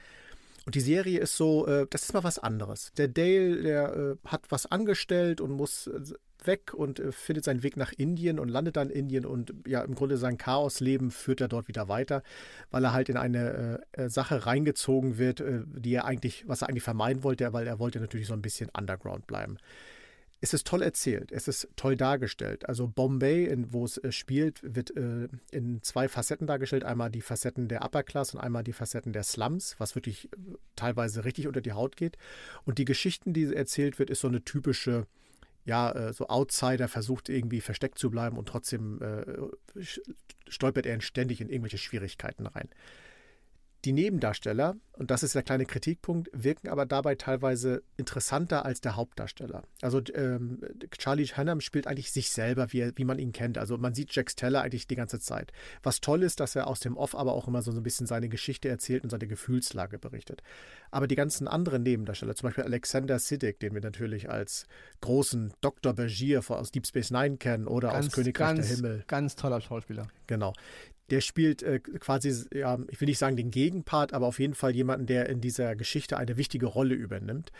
Und 0.65 0.73
die 0.73 0.81
Serie 0.81 1.19
ist 1.19 1.37
so, 1.37 1.67
äh, 1.67 1.85
das 1.89 2.03
ist 2.03 2.13
mal 2.13 2.23
was 2.23 2.39
anderes. 2.39 2.91
Der 2.97 3.07
Dale, 3.07 3.61
der 3.61 3.95
äh, 3.95 4.27
hat 4.27 4.47
was 4.49 4.65
angestellt 4.65 5.41
und 5.41 5.51
muss 5.51 5.85
äh, 5.85 6.01
weg 6.45 6.73
und 6.73 6.99
äh, 6.99 7.11
findet 7.11 7.45
seinen 7.45 7.63
Weg 7.63 7.77
nach 7.77 7.93
Indien 7.93 8.39
und 8.39 8.49
landet 8.49 8.77
dann 8.77 8.89
in 8.89 9.07
Indien 9.07 9.25
und 9.25 9.53
ja, 9.65 9.81
im 9.81 9.95
Grunde 9.95 10.17
sein 10.17 10.37
Chaosleben 10.37 11.11
führt 11.11 11.41
er 11.41 11.47
dort 11.47 11.67
wieder 11.67 11.87
weiter, 11.87 12.23
weil 12.71 12.83
er 12.83 12.93
halt 12.93 13.09
in 13.09 13.17
eine 13.17 13.79
äh, 13.93 14.03
äh, 14.03 14.09
Sache 14.09 14.45
reingezogen 14.45 15.17
wird, 15.17 15.39
äh, 15.39 15.61
die 15.65 15.93
er 15.93 16.05
eigentlich, 16.05 16.43
was 16.47 16.61
er 16.61 16.69
eigentlich 16.69 16.83
vermeiden 16.83 17.23
wollte, 17.23 17.51
weil 17.53 17.65
er 17.65 17.79
wollte 17.79 17.99
natürlich 17.99 18.27
so 18.27 18.33
ein 18.33 18.41
bisschen 18.41 18.69
underground 18.77 19.27
bleiben. 19.27 19.57
Es 20.39 20.53
ist 20.53 20.67
toll 20.67 20.83
erzählt, 20.83 21.31
es 21.31 21.47
ist 21.47 21.67
toll 21.77 21.95
dargestellt. 21.95 22.69
Also 22.69 22.87
Bombay, 22.87 23.45
in, 23.45 23.73
wo 23.73 23.85
es 23.85 23.97
äh, 23.97 24.11
spielt, 24.11 24.59
wird 24.63 24.91
in 24.91 25.81
zwei 25.81 26.07
Facetten 26.07 26.45
dargestellt. 26.45 26.83
Einmal 26.83 27.09
die 27.09 27.21
Facetten 27.21 27.67
der 27.69 27.83
Upper 27.83 28.03
Class 28.03 28.35
und 28.35 28.41
einmal 28.41 28.63
die 28.63 28.73
Facetten 28.73 29.13
der 29.13 29.23
Slums, 29.23 29.75
was 29.79 29.95
wirklich 29.95 30.29
teilweise 30.75 31.25
richtig 31.25 31.47
unter 31.47 31.61
die 31.61 31.71
Haut 31.71 31.95
geht. 31.95 32.17
Und 32.65 32.77
die 32.77 32.85
Geschichten, 32.85 33.33
die 33.33 33.51
erzählt 33.51 33.97
wird, 33.97 34.11
ist 34.11 34.19
so 34.19 34.27
eine 34.27 34.43
typische 34.43 35.07
ja, 35.67 35.91
äh, 35.91 36.13
so 36.13 36.27
Outsider 36.29 36.87
versucht 36.87 37.27
irgendwie 37.27 37.59
versteckt 37.59 37.99
zu 37.99 38.09
bleiben 38.09 38.37
und 38.37 38.47
trotzdem 38.47 39.01
äh, 39.01 39.83
stolpert 40.47 40.85
er 40.85 41.01
ständig 41.01 41.41
in 41.41 41.49
irgendwelche 41.49 41.77
Schwierigkeiten 41.77 42.47
rein. 42.47 42.69
Die 43.87 43.93
Nebendarsteller, 43.93 44.75
und 44.91 45.11
das 45.11 45.23
ist 45.23 45.33
der 45.33 45.43
kleine 45.43 45.65
Kritikpunkt, 45.65 46.29
wirken 46.33 46.67
aber 46.67 46.85
dabei 46.85 47.15
teilweise 47.15 47.83
interessanter 47.95 48.65
als 48.65 48.81
der 48.81 48.97
Hauptdarsteller. 48.97 49.63
Also 49.81 50.01
ähm, 50.13 50.59
Charlie 50.91 51.27
Hunnam 51.27 51.61
spielt 51.61 51.87
eigentlich 51.87 52.11
sich 52.11 52.29
selber, 52.31 52.73
wie, 52.73 52.91
wie 52.97 53.05
man 53.05 53.17
ihn 53.17 53.31
kennt. 53.31 53.57
Also 53.57 53.77
man 53.77 53.93
sieht 53.93 54.13
Jack 54.13 54.29
Steller 54.29 54.61
eigentlich 54.61 54.87
die 54.87 54.97
ganze 54.97 55.21
Zeit. 55.21 55.53
Was 55.83 56.01
toll 56.01 56.23
ist, 56.23 56.41
dass 56.41 56.57
er 56.57 56.67
aus 56.67 56.81
dem 56.81 56.97
Off 56.97 57.15
aber 57.15 57.31
auch 57.31 57.47
immer 57.47 57.61
so 57.61 57.71
ein 57.71 57.81
bisschen 57.81 58.07
seine 58.07 58.27
Geschichte 58.27 58.67
erzählt 58.67 59.05
und 59.05 59.09
seine 59.09 59.25
Gefühlslage 59.25 59.99
berichtet. 59.99 60.43
Aber 60.91 61.07
die 61.07 61.15
ganzen 61.15 61.47
anderen 61.47 61.83
Nebendarsteller, 61.83 62.35
zum 62.35 62.47
Beispiel 62.47 62.65
Alexander 62.65 63.19
Siddig, 63.19 63.61
den 63.61 63.73
wir 63.73 63.79
natürlich 63.79 64.29
als 64.29 64.67
großen 64.99 65.53
Dr. 65.61 65.93
Bergier 65.93 66.43
aus 66.45 66.71
Deep 66.73 66.85
Space 66.87 67.11
Nine 67.11 67.37
kennen 67.37 67.67
oder 67.67 67.91
ganz, 67.91 68.07
aus 68.07 68.11
Königreich 68.11 68.47
ganz, 68.57 68.67
der 68.67 68.75
Himmel. 68.75 69.03
Ganz 69.07 69.37
toller 69.37 69.61
Schauspieler. 69.61 70.09
Genau 70.25 70.51
der 71.09 71.21
spielt 71.21 71.63
äh, 71.63 71.79
quasi, 71.79 72.45
ja, 72.53 72.77
ich 72.89 72.99
will 72.99 73.07
nicht 73.07 73.17
sagen 73.17 73.37
den 73.37 73.51
Gegenpart, 73.51 74.13
aber 74.13 74.27
auf 74.27 74.39
jeden 74.39 74.55
Fall 74.55 74.75
jemanden, 74.75 75.05
der 75.05 75.29
in 75.29 75.41
dieser 75.41 75.75
Geschichte 75.75 76.17
eine 76.17 76.37
wichtige 76.37 76.65
Rolle 76.65 76.95
übernimmt. 76.95 77.51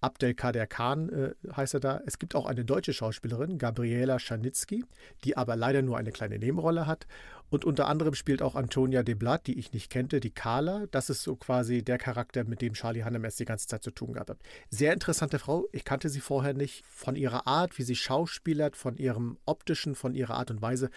Abdelkader 0.00 0.66
Khan 0.66 1.08
äh, 1.08 1.34
heißt 1.56 1.74
er 1.74 1.80
da. 1.80 2.00
Es 2.06 2.18
gibt 2.18 2.34
auch 2.34 2.46
eine 2.46 2.64
deutsche 2.64 2.92
Schauspielerin, 2.92 3.58
Gabriela 3.58 4.18
Schanitzky, 4.18 4.84
die 5.24 5.36
aber 5.36 5.56
leider 5.56 5.82
nur 5.82 5.96
eine 5.96 6.12
kleine 6.12 6.38
Nebenrolle 6.38 6.86
hat. 6.86 7.06
Und 7.48 7.64
unter 7.64 7.86
anderem 7.86 8.14
spielt 8.14 8.42
auch 8.42 8.56
Antonia 8.56 9.02
de 9.02 9.14
Blatt, 9.14 9.46
die 9.46 9.58
ich 9.58 9.72
nicht 9.72 9.90
kannte, 9.90 10.20
die 10.20 10.30
Carla. 10.30 10.86
Das 10.90 11.10
ist 11.10 11.22
so 11.22 11.36
quasi 11.36 11.82
der 11.82 11.96
Charakter, 11.96 12.44
mit 12.44 12.60
dem 12.60 12.74
Charlie 12.74 13.04
Hannem 13.04 13.24
erst 13.24 13.38
die 13.38 13.44
ganze 13.44 13.68
Zeit 13.68 13.84
zu 13.84 13.92
tun 13.92 14.14
gehabt 14.14 14.30
hat. 14.30 14.38
Sehr 14.68 14.92
interessante 14.92 15.38
Frau. 15.38 15.66
Ich 15.72 15.84
kannte 15.84 16.08
sie 16.08 16.20
vorher 16.20 16.54
nicht. 16.54 16.84
Von 16.86 17.14
ihrer 17.14 17.46
Art, 17.46 17.78
wie 17.78 17.84
sie 17.84 17.96
schauspielert, 17.96 18.76
von 18.76 18.96
ihrem 18.96 19.38
optischen, 19.46 19.94
von 19.94 20.14
ihrer 20.14 20.34
Art 20.34 20.50
und 20.50 20.60
Weise 20.60 20.90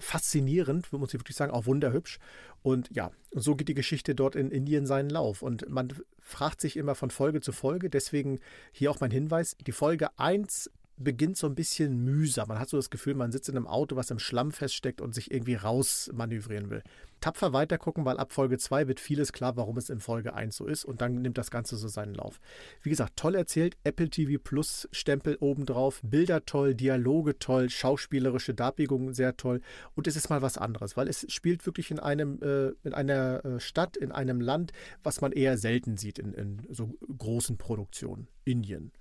faszinierend, 0.00 0.92
muss 0.92 1.14
ich 1.14 1.20
wirklich 1.20 1.36
sagen, 1.36 1.52
auch 1.52 1.66
wunderhübsch. 1.66 2.18
Und 2.62 2.88
ja, 2.94 3.10
so 3.30 3.54
geht 3.54 3.68
die 3.68 3.74
Geschichte 3.74 4.14
dort 4.14 4.36
in 4.36 4.50
Indien 4.50 4.86
seinen 4.86 5.10
Lauf. 5.10 5.42
Und 5.42 5.68
man 5.68 5.92
fragt 6.20 6.60
sich 6.60 6.76
immer 6.76 6.94
von 6.94 7.10
Folge 7.10 7.40
zu 7.40 7.52
Folge, 7.52 7.90
deswegen 7.90 8.40
hier 8.72 8.90
auch 8.90 9.00
mein 9.00 9.10
Hinweis, 9.10 9.56
die 9.64 9.72
Folge 9.72 10.08
1 10.18 10.70
beginnt 10.96 11.36
so 11.36 11.46
ein 11.46 11.54
bisschen 11.54 12.04
mühsam. 12.04 12.48
Man 12.48 12.58
hat 12.58 12.68
so 12.68 12.76
das 12.76 12.90
Gefühl, 12.90 13.14
man 13.14 13.32
sitzt 13.32 13.48
in 13.48 13.56
einem 13.56 13.66
Auto, 13.66 13.96
was 13.96 14.10
im 14.10 14.18
Schlamm 14.18 14.52
feststeckt 14.52 15.00
und 15.00 15.14
sich 15.14 15.30
irgendwie 15.30 15.54
rausmanövrieren 15.54 16.70
will. 16.70 16.82
Tapfer 17.20 17.52
weitergucken, 17.52 18.04
weil 18.04 18.18
ab 18.18 18.32
Folge 18.32 18.58
2 18.58 18.88
wird 18.88 19.00
vieles 19.00 19.32
klar, 19.32 19.56
warum 19.56 19.76
es 19.78 19.90
in 19.90 20.00
Folge 20.00 20.34
1 20.34 20.56
so 20.56 20.66
ist 20.66 20.84
und 20.84 21.00
dann 21.00 21.22
nimmt 21.22 21.38
das 21.38 21.50
Ganze 21.50 21.76
so 21.76 21.88
seinen 21.88 22.14
Lauf. 22.14 22.40
Wie 22.82 22.90
gesagt, 22.90 23.16
toll 23.16 23.34
erzählt, 23.34 23.76
Apple 23.84 24.10
TV 24.10 24.40
Plus 24.42 24.88
Stempel 24.92 25.36
obendrauf, 25.40 26.00
Bilder 26.02 26.44
toll, 26.44 26.74
Dialoge 26.74 27.38
toll, 27.38 27.70
schauspielerische 27.70 28.54
Darbiegungen 28.54 29.14
sehr 29.14 29.36
toll 29.36 29.60
und 29.94 30.06
es 30.06 30.16
ist 30.16 30.28
mal 30.28 30.42
was 30.42 30.58
anderes, 30.58 30.96
weil 30.96 31.08
es 31.08 31.26
spielt 31.28 31.64
wirklich 31.66 31.90
in 31.90 31.98
einem 31.98 32.40
äh, 32.42 32.72
in 32.86 32.92
einer 32.92 33.44
äh, 33.44 33.60
Stadt, 33.60 33.96
in 33.96 34.12
einem 34.12 34.40
Land, 34.40 34.72
was 35.02 35.20
man 35.20 35.32
eher 35.32 35.56
selten 35.56 35.96
sieht 35.96 36.18
in, 36.18 36.34
in 36.34 36.66
so 36.70 36.94
großen 37.16 37.56
Produktionen. 37.56 38.28
Indien. 38.44 38.92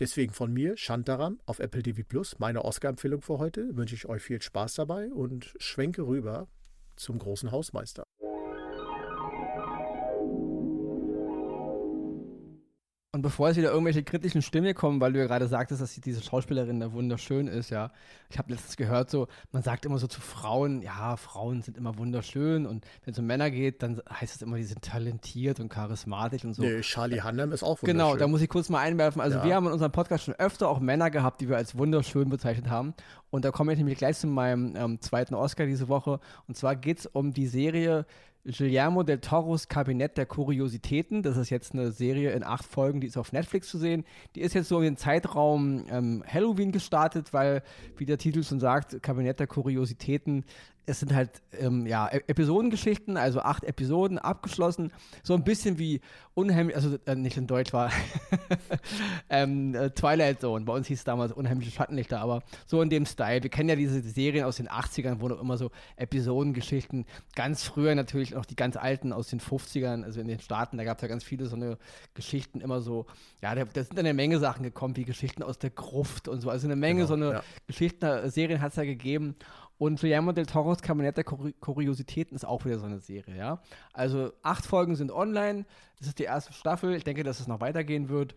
Deswegen 0.00 0.32
von 0.32 0.52
mir, 0.52 0.76
Shantaram 0.76 1.40
auf 1.46 1.60
Apple 1.60 1.82
TV 1.82 2.02
Plus, 2.02 2.38
meine 2.38 2.64
Oscar-Empfehlung 2.64 3.22
für 3.22 3.38
heute. 3.38 3.76
Wünsche 3.76 3.94
ich 3.94 4.06
euch 4.06 4.22
viel 4.22 4.42
Spaß 4.42 4.74
dabei 4.74 5.12
und 5.12 5.54
schwenke 5.58 6.06
rüber 6.06 6.48
zum 6.96 7.18
großen 7.18 7.52
Hausmeister. 7.52 8.03
Bevor 13.24 13.48
es 13.48 13.56
wieder 13.56 13.70
irgendwelche 13.70 14.04
kritischen 14.04 14.42
Stimmen 14.42 14.74
kommen, 14.74 15.00
weil 15.00 15.14
du 15.14 15.18
ja 15.18 15.26
gerade 15.26 15.48
sagtest, 15.48 15.80
dass 15.80 15.94
diese 15.94 16.22
Schauspielerin 16.22 16.78
da 16.78 16.92
wunderschön 16.92 17.48
ist, 17.48 17.70
ja. 17.70 17.90
Ich 18.28 18.38
habe 18.38 18.52
letztens 18.52 18.76
gehört, 18.76 19.10
so, 19.10 19.28
man 19.50 19.62
sagt 19.62 19.86
immer 19.86 19.98
so 19.98 20.06
zu 20.06 20.20
Frauen, 20.20 20.82
ja, 20.82 21.16
Frauen 21.16 21.62
sind 21.62 21.78
immer 21.78 21.96
wunderschön 21.98 22.66
und 22.66 22.84
wenn 23.04 23.12
es 23.12 23.18
um 23.18 23.26
Männer 23.26 23.50
geht, 23.50 23.82
dann 23.82 24.02
heißt 24.08 24.36
es 24.36 24.42
immer, 24.42 24.58
die 24.58 24.64
sind 24.64 24.82
talentiert 24.82 25.58
und 25.58 25.70
charismatisch 25.70 26.44
und 26.44 26.52
so. 26.52 26.62
Nee, 26.62 26.82
Charlie 26.82 27.22
Hunnam 27.22 27.52
ist 27.52 27.62
auch 27.62 27.80
wunderschön. 27.80 27.96
Genau, 27.96 28.16
da 28.16 28.28
muss 28.28 28.42
ich 28.42 28.48
kurz 28.48 28.68
mal 28.68 28.80
einwerfen. 28.80 29.22
Also 29.22 29.38
ja. 29.38 29.44
wir 29.44 29.54
haben 29.54 29.66
in 29.66 29.72
unserem 29.72 29.92
Podcast 29.92 30.24
schon 30.24 30.34
öfter 30.34 30.68
auch 30.68 30.78
Männer 30.78 31.10
gehabt, 31.10 31.40
die 31.40 31.48
wir 31.48 31.56
als 31.56 31.78
wunderschön 31.78 32.28
bezeichnet 32.28 32.68
haben. 32.68 32.92
Und 33.30 33.46
da 33.46 33.50
komme 33.50 33.72
ich 33.72 33.78
nämlich 33.78 33.96
gleich 33.98 34.18
zu 34.18 34.26
meinem 34.26 34.76
ähm, 34.76 35.00
zweiten 35.00 35.34
Oscar 35.34 35.64
diese 35.66 35.88
Woche. 35.88 36.20
Und 36.46 36.56
zwar 36.56 36.76
geht 36.76 36.98
es 37.00 37.06
um 37.06 37.32
die 37.32 37.46
Serie 37.46 38.04
Guillermo 38.44 39.02
del 39.02 39.20
Toros 39.20 39.68
Kabinett 39.68 40.18
der 40.18 40.26
Kuriositäten. 40.26 41.22
Das 41.22 41.36
ist 41.36 41.50
jetzt 41.50 41.72
eine 41.72 41.92
Serie 41.92 42.32
in 42.32 42.44
acht 42.44 42.64
Folgen, 42.64 43.00
die 43.00 43.06
ist 43.06 43.16
auf 43.16 43.32
Netflix 43.32 43.68
zu 43.68 43.78
sehen. 43.78 44.04
Die 44.34 44.42
ist 44.42 44.54
jetzt 44.54 44.68
so 44.68 44.78
in 44.78 44.84
den 44.84 44.96
Zeitraum 44.96 45.86
ähm, 45.88 46.22
Halloween 46.26 46.70
gestartet, 46.70 47.32
weil, 47.32 47.62
wie 47.96 48.04
der 48.04 48.18
Titel 48.18 48.42
schon 48.42 48.60
sagt, 48.60 49.02
Kabinett 49.02 49.40
der 49.40 49.46
Kuriositäten 49.46 50.44
es 50.86 51.00
sind 51.00 51.14
halt 51.14 51.42
ähm, 51.58 51.86
ja, 51.86 52.08
e-, 52.12 52.22
Episodengeschichten, 52.26 53.16
also 53.16 53.40
acht 53.40 53.64
Episoden 53.64 54.18
abgeschlossen. 54.18 54.92
So 55.22 55.34
ein 55.34 55.44
bisschen 55.44 55.78
wie 55.78 56.00
unheimlich, 56.34 56.76
also 56.76 56.98
äh, 57.06 57.14
nicht 57.14 57.36
in 57.36 57.46
Deutsch 57.46 57.72
war 57.72 57.90
ähm, 59.30 59.74
äh, 59.74 59.90
Twilight 59.90 60.40
Zone. 60.40 60.64
Bei 60.64 60.74
uns 60.74 60.86
hieß 60.88 60.98
es 60.98 61.04
damals 61.04 61.32
unheimliche 61.32 61.70
Schattenlichter, 61.70 62.20
aber 62.20 62.42
so 62.66 62.82
in 62.82 62.90
dem 62.90 63.06
Style. 63.06 63.42
Wir 63.42 63.50
kennen 63.50 63.68
ja 63.68 63.76
diese 63.76 64.00
Serien 64.02 64.44
aus 64.44 64.56
den 64.56 64.68
80ern, 64.68 65.20
wo 65.20 65.28
noch 65.28 65.40
immer 65.40 65.56
so 65.56 65.70
Episodengeschichten, 65.96 67.06
ganz 67.34 67.62
früher 67.62 67.94
natürlich 67.94 68.36
auch 68.36 68.44
die 68.44 68.56
ganz 68.56 68.76
alten 68.76 69.12
aus 69.12 69.28
den 69.28 69.40
50ern, 69.40 70.04
also 70.04 70.20
in 70.20 70.28
den 70.28 70.40
Staaten, 70.40 70.76
da 70.76 70.84
gab 70.84 70.98
es 70.98 71.02
ja 71.02 71.08
ganz 71.08 71.24
viele 71.24 71.46
so 71.46 71.56
eine 71.56 71.78
Geschichten 72.14 72.60
immer 72.60 72.80
so, 72.80 73.06
ja, 73.42 73.54
da, 73.54 73.64
da, 73.64 73.84
sind 73.84 73.98
eine 73.98 74.14
Menge 74.14 74.38
Sachen 74.38 74.62
gekommen, 74.62 74.96
wie 74.96 75.04
Geschichten 75.04 75.42
aus 75.42 75.58
der 75.58 75.70
Gruft 75.70 76.28
und 76.28 76.40
so. 76.40 76.50
Also 76.50 76.66
eine 76.66 76.76
Menge 76.76 77.06
genau, 77.06 77.08
so 77.08 77.14
eine 77.14 77.32
ja. 77.32 77.42
Geschichten, 77.66 78.04
äh, 78.04 78.30
Serien 78.30 78.60
hat 78.60 78.70
es 78.70 78.76
ja 78.76 78.84
gegeben. 78.84 79.36
Und 79.76 80.00
Guillermo 80.00 80.32
del 80.32 80.46
Toros 80.46 80.82
Kabinett 80.82 81.16
der 81.16 81.24
Kuriositäten 81.24 82.36
ist 82.36 82.44
auch 82.44 82.64
wieder 82.64 82.78
so 82.78 82.86
eine 82.86 83.00
Serie, 83.00 83.36
ja. 83.36 83.60
Also 83.92 84.32
acht 84.42 84.64
Folgen 84.64 84.94
sind 84.94 85.10
online. 85.10 85.66
Das 85.98 86.08
ist 86.08 86.18
die 86.18 86.24
erste 86.24 86.52
Staffel. 86.52 86.94
Ich 86.94 87.04
denke, 87.04 87.24
dass 87.24 87.40
es 87.40 87.48
noch 87.48 87.60
weitergehen 87.60 88.08
wird. 88.08 88.36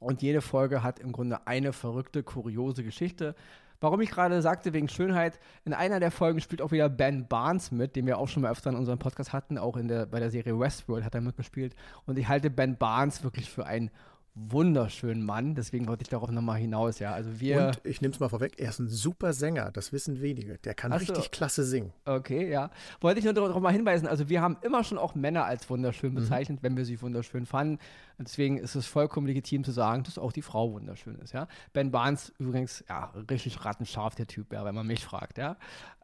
Und 0.00 0.22
jede 0.22 0.40
Folge 0.40 0.82
hat 0.82 0.98
im 0.98 1.12
Grunde 1.12 1.46
eine 1.46 1.72
verrückte, 1.72 2.22
kuriose 2.22 2.82
Geschichte. 2.82 3.34
Warum 3.82 4.00
ich 4.00 4.10
gerade 4.10 4.40
sagte, 4.42 4.72
wegen 4.72 4.88
Schönheit, 4.88 5.40
in 5.64 5.74
einer 5.74 5.98
der 5.98 6.12
Folgen 6.12 6.40
spielt 6.40 6.62
auch 6.62 6.70
wieder 6.70 6.88
Ben 6.88 7.26
Barnes 7.26 7.72
mit, 7.72 7.96
den 7.96 8.06
wir 8.06 8.16
auch 8.18 8.28
schon 8.28 8.42
mal 8.42 8.52
öfter 8.52 8.70
in 8.70 8.76
unserem 8.76 9.00
Podcast 9.00 9.32
hatten, 9.32 9.58
auch 9.58 9.76
in 9.76 9.88
der, 9.88 10.06
bei 10.06 10.20
der 10.20 10.30
Serie 10.30 10.58
Westworld 10.58 11.04
hat 11.04 11.16
er 11.16 11.20
mitgespielt. 11.20 11.74
Und 12.06 12.16
ich 12.16 12.28
halte 12.28 12.48
Ben 12.48 12.76
Barnes 12.76 13.24
wirklich 13.24 13.50
für 13.50 13.66
einen 13.66 13.90
wunderschönen 14.34 15.22
Mann. 15.22 15.54
Deswegen 15.54 15.86
wollte 15.88 16.02
ich 16.02 16.08
darauf 16.08 16.30
nochmal 16.30 16.58
hinaus, 16.58 16.98
ja. 16.98 17.12
Also 17.12 17.40
wir. 17.40 17.66
Und 17.66 17.80
ich 17.84 18.00
nehme 18.00 18.14
es 18.14 18.20
mal 18.20 18.28
vorweg, 18.28 18.58
er 18.58 18.70
ist 18.70 18.78
ein 18.78 18.88
super 18.88 19.32
Sänger, 19.32 19.70
das 19.70 19.92
wissen 19.92 20.22
wenige. 20.22 20.58
Der 20.58 20.74
kann 20.74 20.92
Achso. 20.92 21.12
richtig 21.12 21.30
klasse 21.30 21.64
singen. 21.64 21.92
Okay, 22.04 22.50
ja. 22.50 22.70
Wollte 23.00 23.18
ich 23.18 23.24
nur 23.24 23.34
darauf 23.34 23.60
mal 23.60 23.72
hinweisen, 23.72 24.06
also 24.06 24.28
wir 24.28 24.40
haben 24.40 24.56
immer 24.62 24.84
schon 24.84 24.98
auch 24.98 25.14
Männer 25.14 25.44
als 25.44 25.68
wunderschön 25.68 26.12
mhm. 26.12 26.16
bezeichnet, 26.16 26.60
mhm. 26.60 26.64
wenn 26.64 26.76
wir 26.76 26.84
sie 26.84 27.00
wunderschön 27.02 27.44
fanden. 27.46 27.78
Und 28.18 28.28
deswegen 28.28 28.58
ist 28.58 28.74
es 28.74 28.86
vollkommen 28.86 29.26
legitim 29.26 29.64
zu 29.64 29.72
sagen, 29.72 30.04
dass 30.04 30.18
auch 30.18 30.32
die 30.32 30.42
Frau 30.42 30.72
wunderschön 30.72 31.16
ist, 31.16 31.32
ja. 31.32 31.46
Ben 31.72 31.90
Barnes 31.90 32.32
übrigens, 32.38 32.84
ja, 32.88 33.12
richtig 33.30 33.64
rattenscharf 33.64 34.14
der 34.14 34.26
Typ, 34.26 34.52
ja, 34.52 34.64
wenn 34.64 34.74
man 34.74 34.86
mich 34.86 35.04
fragt, 35.04 35.38
ja. 35.38 35.56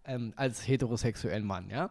Ähm, 0.05 0.33
als 0.37 0.67
heterosexuellen 0.67 1.47
Mann, 1.47 1.71
ja. 1.71 1.91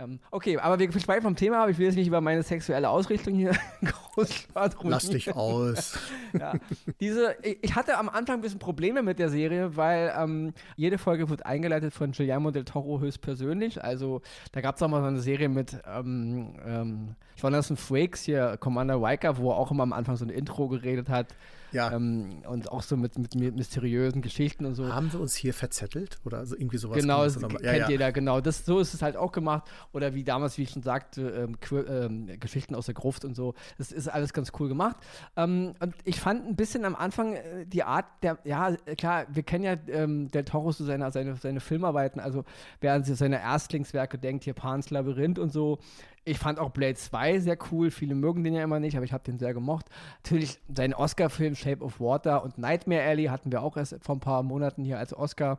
Ähm, 0.00 0.18
okay, 0.30 0.58
aber 0.58 0.78
wir 0.78 0.90
verschweifen 0.90 1.22
vom 1.22 1.36
Thema, 1.36 1.62
aber 1.62 1.70
ich 1.70 1.78
will 1.78 1.86
jetzt 1.86 1.96
nicht 1.96 2.06
über 2.06 2.20
meine 2.20 2.42
sexuelle 2.42 2.88
Ausrichtung 2.88 3.34
hier 3.34 3.52
groß 3.84 4.48
Lass 4.82 5.08
dich 5.08 5.34
aus. 5.34 5.98
ja. 6.38 6.54
Diese, 7.00 7.36
ich 7.42 7.74
hatte 7.74 7.98
am 7.98 8.08
Anfang 8.08 8.36
ein 8.36 8.40
bisschen 8.40 8.58
Probleme 8.58 9.02
mit 9.02 9.18
der 9.18 9.28
Serie, 9.28 9.76
weil 9.76 10.12
ähm, 10.16 10.52
jede 10.76 10.98
Folge 10.98 11.28
wird 11.28 11.44
eingeleitet 11.44 11.92
von 11.92 12.12
Guillermo 12.12 12.50
del 12.50 12.64
Toro 12.64 13.00
höchstpersönlich. 13.00 13.82
Also 13.82 14.22
da 14.52 14.60
gab 14.60 14.76
es 14.76 14.82
auch 14.82 14.88
mal 14.88 15.00
so 15.00 15.08
eine 15.08 15.20
Serie 15.20 15.48
mit 15.48 15.76
ähm, 15.86 16.54
ähm, 16.66 17.14
Jonathan 17.36 17.76
Frakes 17.76 18.22
hier, 18.22 18.56
Commander 18.58 19.02
Riker, 19.02 19.36
wo 19.36 19.50
er 19.50 19.56
auch 19.56 19.70
immer 19.70 19.82
am 19.82 19.92
Anfang 19.92 20.16
so 20.16 20.24
ein 20.24 20.30
Intro 20.30 20.68
geredet 20.68 21.08
hat. 21.08 21.34
Ja. 21.72 21.92
Ähm, 21.92 22.42
und 22.48 22.70
auch 22.70 22.82
so 22.82 22.96
mit, 22.96 23.18
mit, 23.18 23.34
mysteriösen 23.34 24.22
Geschichten 24.22 24.66
und 24.66 24.74
so. 24.74 24.92
Haben 24.92 25.12
wir 25.12 25.20
uns 25.20 25.34
hier 25.34 25.54
verzettelt 25.54 26.18
oder 26.24 26.44
so 26.46 26.56
irgendwie 26.56 26.78
sowas? 26.78 26.98
Genau, 26.98 27.24
das 27.24 27.38
kennt 27.38 27.60
ja, 27.62 27.74
ja. 27.74 27.88
jeder, 27.88 28.12
genau. 28.12 28.40
Das, 28.40 28.64
so 28.64 28.78
ist 28.80 28.94
es 28.94 29.02
halt 29.02 29.16
auch 29.16 29.32
gemacht. 29.32 29.68
Oder 29.92 30.14
wie 30.14 30.24
damals, 30.24 30.58
wie 30.58 30.62
ich 30.62 30.70
schon 30.70 30.82
sagte, 30.82 31.30
ähm, 31.30 31.56
ähm, 31.88 32.40
Geschichten 32.40 32.74
aus 32.74 32.86
der 32.86 32.94
Gruft 32.94 33.24
und 33.24 33.34
so. 33.34 33.54
Das 33.78 33.92
ist 33.92 34.08
alles 34.08 34.32
ganz 34.32 34.52
cool 34.58 34.68
gemacht. 34.68 34.96
Ähm, 35.36 35.74
und 35.80 35.94
ich 36.04 36.20
fand 36.20 36.46
ein 36.46 36.56
bisschen 36.56 36.84
am 36.84 36.94
Anfang 36.94 37.34
äh, 37.34 37.66
die 37.66 37.82
Art 37.82 38.06
der, 38.22 38.38
ja, 38.44 38.74
klar, 38.96 39.26
wir 39.28 39.42
kennen 39.42 39.64
ja 39.64 39.76
ähm, 39.88 40.28
Del 40.28 40.44
Toro 40.44 40.72
so 40.72 40.84
seine, 40.84 41.10
seine, 41.12 41.36
seine 41.36 41.60
Filmarbeiten, 41.60 42.20
also 42.20 42.44
während 42.80 43.06
sie 43.06 43.14
seine 43.14 43.40
Erstlingswerke 43.40 44.18
denkt, 44.18 44.44
hier 44.44 44.54
Pans 44.54 44.90
Labyrinth 44.90 45.38
und 45.38 45.52
so, 45.52 45.78
ich 46.24 46.38
fand 46.38 46.58
auch 46.58 46.70
Blade 46.70 46.94
2 46.94 47.40
sehr 47.40 47.58
cool. 47.70 47.90
Viele 47.90 48.14
mögen 48.14 48.44
den 48.44 48.54
ja 48.54 48.62
immer 48.62 48.80
nicht, 48.80 48.96
aber 48.96 49.04
ich 49.04 49.12
habe 49.12 49.24
den 49.24 49.38
sehr 49.38 49.54
gemocht. 49.54 49.86
Natürlich 50.22 50.58
sein 50.74 50.94
Oscar-Film 50.94 51.54
Shape 51.54 51.82
of 51.82 52.00
Water 52.00 52.44
und 52.44 52.58
Nightmare 52.58 53.02
Alley 53.02 53.24
hatten 53.26 53.50
wir 53.50 53.62
auch 53.62 53.76
erst 53.76 53.96
vor 54.02 54.16
ein 54.16 54.20
paar 54.20 54.42
Monaten 54.42 54.84
hier 54.84 54.98
als 54.98 55.16
Oscar. 55.16 55.58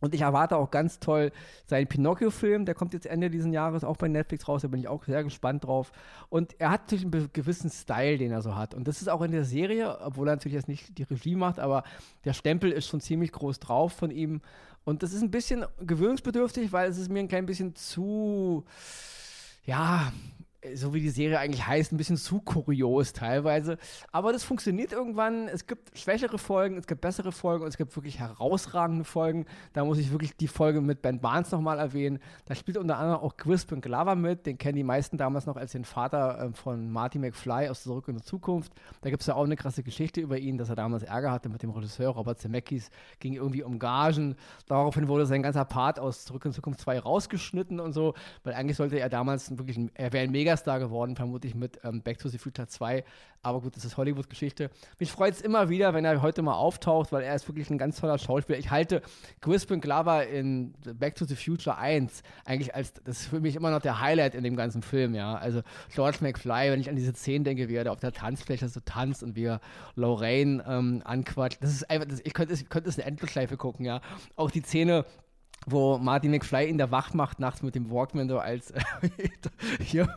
Und 0.00 0.16
ich 0.16 0.22
erwarte 0.22 0.56
auch 0.56 0.72
ganz 0.72 0.98
toll 0.98 1.30
seinen 1.64 1.86
Pinocchio-Film, 1.86 2.66
der 2.66 2.74
kommt 2.74 2.92
jetzt 2.92 3.06
Ende 3.06 3.30
dieses 3.30 3.52
Jahres 3.52 3.84
auch 3.84 3.96
bei 3.96 4.08
Netflix 4.08 4.48
raus, 4.48 4.62
da 4.62 4.68
bin 4.68 4.80
ich 4.80 4.88
auch 4.88 5.04
sehr 5.04 5.22
gespannt 5.22 5.64
drauf. 5.64 5.92
Und 6.28 6.60
er 6.60 6.72
hat 6.72 6.82
natürlich 6.82 7.04
einen 7.04 7.30
gewissen 7.32 7.70
Style, 7.70 8.18
den 8.18 8.32
er 8.32 8.42
so 8.42 8.56
hat. 8.56 8.74
Und 8.74 8.88
das 8.88 9.00
ist 9.00 9.08
auch 9.08 9.22
in 9.22 9.30
der 9.30 9.44
Serie, 9.44 10.00
obwohl 10.00 10.26
er 10.28 10.34
natürlich 10.34 10.56
jetzt 10.56 10.66
nicht 10.66 10.98
die 10.98 11.04
Regie 11.04 11.36
macht, 11.36 11.60
aber 11.60 11.84
der 12.24 12.32
Stempel 12.32 12.72
ist 12.72 12.88
schon 12.88 13.00
ziemlich 13.00 13.30
groß 13.30 13.60
drauf 13.60 13.92
von 13.92 14.10
ihm. 14.10 14.40
Und 14.82 15.04
das 15.04 15.12
ist 15.12 15.22
ein 15.22 15.30
bisschen 15.30 15.64
gewöhnungsbedürftig, 15.80 16.72
weil 16.72 16.90
es 16.90 16.98
ist 16.98 17.08
mir 17.08 17.20
ein 17.20 17.28
klein 17.28 17.46
bisschen 17.46 17.76
zu 17.76 18.64
ja, 19.66 20.12
so 20.74 20.94
wie 20.94 21.00
die 21.00 21.10
Serie 21.10 21.38
eigentlich 21.38 21.66
heißt, 21.66 21.92
ein 21.92 21.96
bisschen 21.96 22.16
zu 22.16 22.40
kurios 22.40 23.12
teilweise. 23.12 23.78
Aber 24.12 24.32
das 24.32 24.44
funktioniert 24.44 24.92
irgendwann. 24.92 25.48
Es 25.48 25.66
gibt 25.66 25.98
schwächere 25.98 26.38
Folgen, 26.38 26.76
es 26.76 26.86
gibt 26.86 27.00
bessere 27.00 27.32
Folgen 27.32 27.64
und 27.64 27.68
es 27.68 27.76
gibt 27.76 27.94
wirklich 27.96 28.20
herausragende 28.20 29.04
Folgen. 29.04 29.46
Da 29.72 29.84
muss 29.84 29.98
ich 29.98 30.12
wirklich 30.12 30.36
die 30.36 30.46
Folge 30.46 30.80
mit 30.80 31.02
Ben 31.02 31.20
Barnes 31.20 31.50
nochmal 31.50 31.78
erwähnen. 31.78 32.20
Da 32.44 32.54
spielt 32.54 32.76
unter 32.76 32.96
anderem 32.96 33.20
auch 33.20 33.36
Crispin 33.36 33.80
Glover 33.80 34.14
mit. 34.14 34.46
Den 34.46 34.56
kennen 34.56 34.76
die 34.76 34.84
meisten 34.84 35.16
damals 35.16 35.46
noch 35.46 35.56
als 35.56 35.72
den 35.72 35.84
Vater 35.84 36.38
äh, 36.38 36.52
von 36.52 36.90
Marty 36.90 37.18
McFly 37.18 37.68
aus 37.68 37.82
Zurück 37.82 38.06
in 38.06 38.16
die 38.16 38.22
Zukunft. 38.22 38.72
Da 39.00 39.10
gibt 39.10 39.22
es 39.22 39.26
ja 39.26 39.34
auch 39.34 39.44
eine 39.44 39.56
krasse 39.56 39.82
Geschichte 39.82 40.20
über 40.20 40.38
ihn, 40.38 40.58
dass 40.58 40.68
er 40.68 40.76
damals 40.76 41.02
Ärger 41.02 41.32
hatte 41.32 41.48
mit 41.48 41.62
dem 41.62 41.70
Regisseur 41.70 42.10
Robert 42.10 42.38
Zemeckis. 42.38 42.90
Ging 43.18 43.34
irgendwie 43.34 43.64
um 43.64 43.80
Gagen. 43.80 44.36
Daraufhin 44.68 45.08
wurde 45.08 45.26
sein 45.26 45.42
ganzer 45.42 45.64
Part 45.64 45.98
aus 45.98 46.24
Zurück 46.24 46.44
in 46.44 46.52
die 46.52 46.56
Zukunft 46.56 46.80
2 46.80 47.00
rausgeschnitten 47.00 47.80
und 47.80 47.92
so. 47.92 48.14
Weil 48.44 48.54
eigentlich 48.54 48.76
sollte 48.76 49.00
er 49.00 49.08
damals 49.08 49.50
wirklich, 49.58 49.78
er 49.94 50.12
wäre 50.12 50.22
ein 50.24 50.30
mega 50.30 50.51
Megastar 50.52 50.78
geworden, 50.78 51.16
vermutlich 51.16 51.54
mit 51.54 51.78
ähm, 51.82 52.02
Back 52.02 52.18
to 52.18 52.28
the 52.28 52.36
Future 52.36 52.68
2. 52.68 53.04
Aber 53.42 53.60
gut, 53.60 53.74
das 53.74 53.84
ist 53.84 53.96
Hollywood-Geschichte. 53.96 54.70
Mich 54.98 55.10
freut 55.10 55.32
es 55.34 55.40
immer 55.40 55.68
wieder, 55.68 55.94
wenn 55.94 56.04
er 56.04 56.20
heute 56.20 56.42
mal 56.42 56.54
auftaucht, 56.54 57.10
weil 57.10 57.22
er 57.22 57.34
ist 57.34 57.48
wirklich 57.48 57.70
ein 57.70 57.78
ganz 57.78 57.98
toller 57.98 58.18
Schauspieler. 58.18 58.58
Ich 58.58 58.70
halte 58.70 59.02
Crispin 59.40 59.80
Glover 59.80 60.26
in 60.26 60.74
Back 60.94 61.16
to 61.16 61.24
the 61.24 61.34
Future 61.34 61.76
1 61.76 62.22
eigentlich 62.44 62.74
als, 62.74 62.92
das 63.04 63.20
ist 63.20 63.26
für 63.28 63.40
mich 63.40 63.56
immer 63.56 63.70
noch 63.70 63.80
der 63.80 64.00
Highlight 64.00 64.34
in 64.34 64.44
dem 64.44 64.56
ganzen 64.56 64.82
Film, 64.82 65.14
ja. 65.14 65.34
Also 65.34 65.62
George 65.94 66.18
McFly, 66.20 66.70
wenn 66.70 66.80
ich 66.80 66.90
an 66.90 66.96
diese 66.96 67.14
Szene 67.14 67.44
denke, 67.44 67.68
wie 67.68 67.74
er 67.74 67.84
da 67.84 67.92
auf 67.92 68.00
der 68.00 68.12
Tanzfläche 68.12 68.68
so 68.68 68.80
tanzt 68.84 69.22
und 69.22 69.34
wie 69.34 69.44
er 69.44 69.60
Lorraine 69.96 70.62
ähm, 70.68 71.02
anquatscht. 71.04 71.62
Das 71.62 71.72
ist 71.72 71.88
einfach, 71.90 72.06
das, 72.06 72.20
ich 72.22 72.34
könnte 72.34 72.52
ich 72.52 72.68
könnte 72.68 72.90
es 72.90 72.98
eine 72.98 73.06
Endlosschleife 73.06 73.56
gucken, 73.56 73.86
ja. 73.86 74.02
Auch 74.36 74.50
die 74.50 74.62
Szene, 74.62 75.06
wo 75.66 75.98
Martin 75.98 76.30
McFly 76.30 76.68
in 76.68 76.78
der 76.78 76.90
Wacht 76.90 77.14
macht, 77.14 77.40
nachts 77.40 77.62
mit 77.62 77.74
dem 77.74 77.90
Walkman 77.90 78.28
so 78.28 78.38
als, 78.38 78.72
hier, 79.80 80.08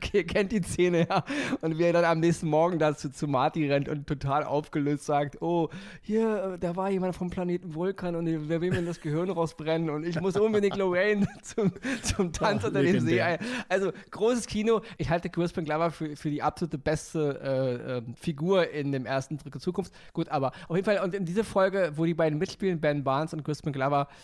hier, 0.00 0.26
kennt 0.26 0.52
die 0.52 0.62
Szene, 0.62 1.06
ja, 1.08 1.24
und 1.60 1.78
wie 1.78 1.84
er 1.84 1.92
dann 1.92 2.04
am 2.04 2.20
nächsten 2.20 2.48
Morgen 2.48 2.78
dazu 2.78 3.08
zu 3.10 3.28
Marty 3.28 3.70
rennt 3.70 3.88
und 3.88 4.06
total 4.06 4.44
aufgelöst 4.44 5.06
sagt, 5.06 5.40
oh, 5.42 5.68
hier, 6.00 6.58
da 6.60 6.76
war 6.76 6.90
jemand 6.90 7.14
vom 7.14 7.30
Planeten 7.30 7.74
Vulkan 7.74 8.16
und 8.16 8.26
wer 8.48 8.60
will 8.60 8.70
mir 8.70 8.82
das 8.82 9.00
Gehirn 9.00 9.30
rausbrennen 9.30 9.90
und 9.90 10.04
ich 10.04 10.20
muss 10.20 10.36
unbedingt 10.36 10.76
Lorraine 10.76 11.26
zum, 11.42 11.72
zum 12.02 12.32
Tanz 12.32 12.64
unter 12.64 12.82
dem 12.82 13.00
See. 13.00 13.22
Also, 13.68 13.92
großes 14.10 14.46
Kino. 14.46 14.80
Ich 14.98 15.10
halte 15.10 15.30
Crispin 15.30 15.64
Glover 15.64 15.90
für, 15.90 16.16
für 16.16 16.30
die 16.30 16.42
absolute 16.42 16.78
beste 16.78 17.40
äh, 17.42 17.98
äh, 17.98 18.02
Figur 18.16 18.70
in 18.70 18.92
dem 18.92 19.06
ersten 19.06 19.38
Drücke 19.38 19.58
Zukunft. 19.58 19.92
Gut, 20.12 20.28
aber 20.28 20.52
auf 20.68 20.76
jeden 20.76 20.84
Fall, 20.84 21.02
und 21.02 21.14
in 21.14 21.24
dieser 21.24 21.44
Folge, 21.44 21.92
wo 21.96 22.04
die 22.04 22.14
beiden 22.14 22.38
mitspielen, 22.38 22.80
Ben 22.80 23.04
Barnes 23.04 23.32
und 23.32 23.44
Crispin 23.44 23.72
Glover, 23.72 24.08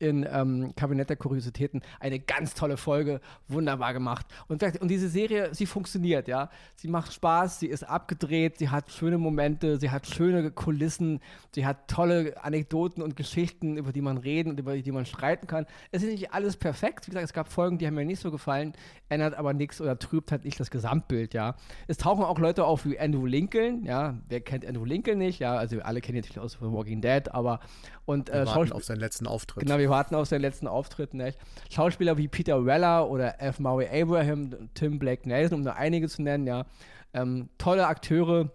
in 0.00 0.26
ähm, 0.30 0.72
Kabinett 0.76 1.10
der 1.10 1.16
Kuriositäten. 1.16 1.82
Eine 2.00 2.18
ganz 2.18 2.54
tolle 2.54 2.76
Folge, 2.76 3.20
wunderbar 3.48 3.92
gemacht. 3.92 4.26
Und, 4.48 4.62
und 4.80 4.88
diese 4.88 5.08
Serie, 5.08 5.54
sie 5.54 5.66
funktioniert, 5.66 6.26
ja. 6.26 6.48
Sie 6.74 6.88
macht 6.88 7.12
Spaß, 7.12 7.60
sie 7.60 7.66
ist 7.66 7.84
abgedreht, 7.84 8.58
sie 8.58 8.70
hat 8.70 8.90
schöne 8.90 9.18
Momente, 9.18 9.78
sie 9.78 9.90
hat 9.90 10.06
schöne 10.06 10.50
Kulissen, 10.50 11.20
sie 11.54 11.66
hat 11.66 11.88
tolle 11.88 12.42
Anekdoten 12.42 13.02
und 13.02 13.14
Geschichten, 13.14 13.76
über 13.76 13.92
die 13.92 14.00
man 14.00 14.16
reden 14.16 14.50
und 14.50 14.58
über 14.58 14.76
die 14.76 14.92
man 14.92 15.04
streiten 15.04 15.46
kann. 15.46 15.66
Es 15.92 16.02
ist 16.02 16.10
nicht 16.10 16.32
alles 16.32 16.56
perfekt. 16.56 17.06
Wie 17.06 17.10
gesagt, 17.10 17.26
es 17.26 17.32
gab 17.34 17.52
Folgen, 17.52 17.76
die 17.76 17.86
haben 17.86 17.94
mir 17.94 18.06
nicht 18.06 18.20
so 18.20 18.30
gefallen, 18.30 18.72
ändert 19.10 19.34
aber 19.34 19.52
nichts 19.52 19.80
oder 19.80 19.98
trübt 19.98 20.32
halt 20.32 20.44
nicht 20.44 20.58
das 20.58 20.70
Gesamtbild, 20.70 21.34
ja. 21.34 21.56
Es 21.88 21.98
tauchen 21.98 22.24
auch 22.24 22.38
Leute 22.38 22.64
auf 22.64 22.86
wie 22.86 22.98
Andrew 22.98 23.26
Lincoln, 23.26 23.84
ja. 23.84 24.16
Wer 24.28 24.40
kennt 24.40 24.64
Andrew 24.66 24.86
Lincoln 24.86 25.18
nicht? 25.18 25.40
Ja, 25.40 25.56
also 25.56 25.80
alle 25.82 26.00
kennen 26.00 26.16
ihn 26.16 26.22
natürlich 26.22 26.40
aus 26.40 26.56
Walking 26.62 27.02
Dead, 27.02 27.30
aber 27.32 27.60
und 28.06 28.30
äh, 28.30 28.46
warten 28.46 28.72
auf 28.72 28.84
seinen 28.84 29.00
letzten 29.00 29.26
Auftritt. 29.26 29.62
Genau, 29.62 29.78
wir 29.78 29.89
warten 29.90 30.14
auf 30.14 30.28
seinen 30.28 30.40
letzten 30.40 30.66
Auftritt. 30.66 31.12
Nicht? 31.12 31.38
Schauspieler 31.70 32.16
wie 32.16 32.28
Peter 32.28 32.64
Weller 32.64 33.10
oder 33.10 33.40
F. 33.42 33.58
Murray 33.58 33.88
Abraham, 34.02 34.70
Tim 34.74 34.98
Blake 34.98 35.28
Nelson, 35.28 35.58
um 35.58 35.64
nur 35.64 35.76
einige 35.76 36.08
zu 36.08 36.22
nennen, 36.22 36.46
ja. 36.46 36.64
Ähm, 37.12 37.48
tolle 37.58 37.86
Akteure 37.88 38.50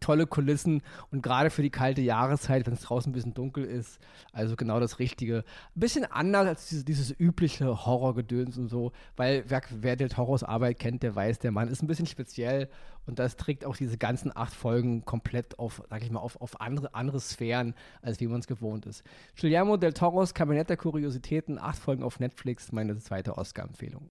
tolle 0.00 0.26
Kulissen 0.26 0.82
und 1.10 1.22
gerade 1.22 1.50
für 1.50 1.62
die 1.62 1.70
kalte 1.70 2.00
Jahreszeit, 2.00 2.66
wenn 2.66 2.74
es 2.74 2.82
draußen 2.82 3.10
ein 3.10 3.14
bisschen 3.14 3.34
dunkel 3.34 3.64
ist, 3.64 3.98
also 4.32 4.54
genau 4.56 4.78
das 4.78 4.98
Richtige. 4.98 5.44
Ein 5.74 5.80
bisschen 5.80 6.04
anders 6.04 6.46
als 6.46 6.68
dieses, 6.68 6.84
dieses 6.84 7.18
übliche 7.18 7.86
Horrorgedöns 7.86 8.56
und 8.56 8.68
so, 8.68 8.92
weil 9.16 9.44
wer, 9.48 9.62
wer 9.70 9.96
Del 9.96 10.08
Toros 10.08 10.44
Arbeit 10.44 10.78
kennt, 10.78 11.02
der 11.02 11.14
weiß, 11.14 11.40
der 11.40 11.50
Mann 11.50 11.68
ist 11.68 11.82
ein 11.82 11.88
bisschen 11.88 12.06
speziell 12.06 12.68
und 13.06 13.18
das 13.18 13.36
trägt 13.36 13.64
auch 13.64 13.76
diese 13.76 13.98
ganzen 13.98 14.34
acht 14.36 14.54
Folgen 14.54 15.04
komplett 15.04 15.58
auf, 15.58 15.82
sag 15.90 16.02
ich 16.02 16.10
mal, 16.10 16.20
auf, 16.20 16.40
auf 16.40 16.60
andere, 16.60 16.94
andere 16.94 17.18
Sphären, 17.20 17.74
als 18.02 18.20
wie 18.20 18.28
man 18.28 18.40
es 18.40 18.46
gewohnt 18.46 18.86
ist. 18.86 19.02
Guillermo 19.40 19.76
Del 19.76 19.92
Toros 19.92 20.34
Kabinett 20.34 20.68
der 20.68 20.76
Kuriositäten, 20.76 21.58
acht 21.58 21.78
Folgen 21.78 22.02
auf 22.02 22.20
Netflix, 22.20 22.72
meine 22.72 22.96
zweite 22.98 23.36
Oscar-Empfehlung. 23.36 24.10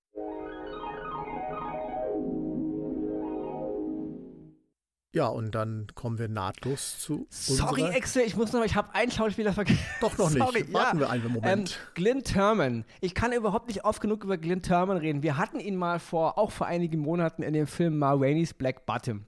Ja, 5.11 5.25
und 5.27 5.55
dann 5.55 5.87
kommen 5.95 6.19
wir 6.19 6.27
nahtlos 6.27 6.99
zu. 6.99 7.25
Sorry, 7.31 7.81
Excel, 7.81 8.21
ich 8.27 8.35
muss 8.35 8.53
noch, 8.53 8.63
ich 8.63 8.75
habe 8.75 8.93
einen 8.93 9.09
Schauspieler 9.11 9.53
vergessen. 9.53 9.79
Doch 10.01 10.15
noch 10.19 10.29
Sorry, 10.29 10.61
nicht. 10.61 10.73
Warten 10.73 10.99
ja. 10.99 11.05
wir 11.05 11.09
einen 11.09 11.33
Moment. 11.33 11.71
Ähm, 11.71 11.93
Glyn 11.95 12.23
Turman. 12.23 12.85
Ich 13.01 13.15
kann 13.15 13.33
überhaupt 13.33 13.69
nicht 13.69 13.85
oft 13.85 14.01
genug 14.01 14.23
über 14.23 14.37
Glyn 14.37 14.61
Turman 14.61 14.97
reden. 14.97 15.23
Wir 15.23 15.37
hatten 15.37 15.59
ihn 15.59 15.77
mal 15.77 15.97
vor, 15.99 16.37
auch 16.37 16.51
vor 16.51 16.67
einigen 16.67 16.99
Monaten 16.99 17.41
in 17.41 17.53
dem 17.53 17.65
Film 17.65 17.97
Ma 17.97 18.11
Rainey's 18.11 18.53
Black 18.53 18.85
Bottom. 18.85 19.25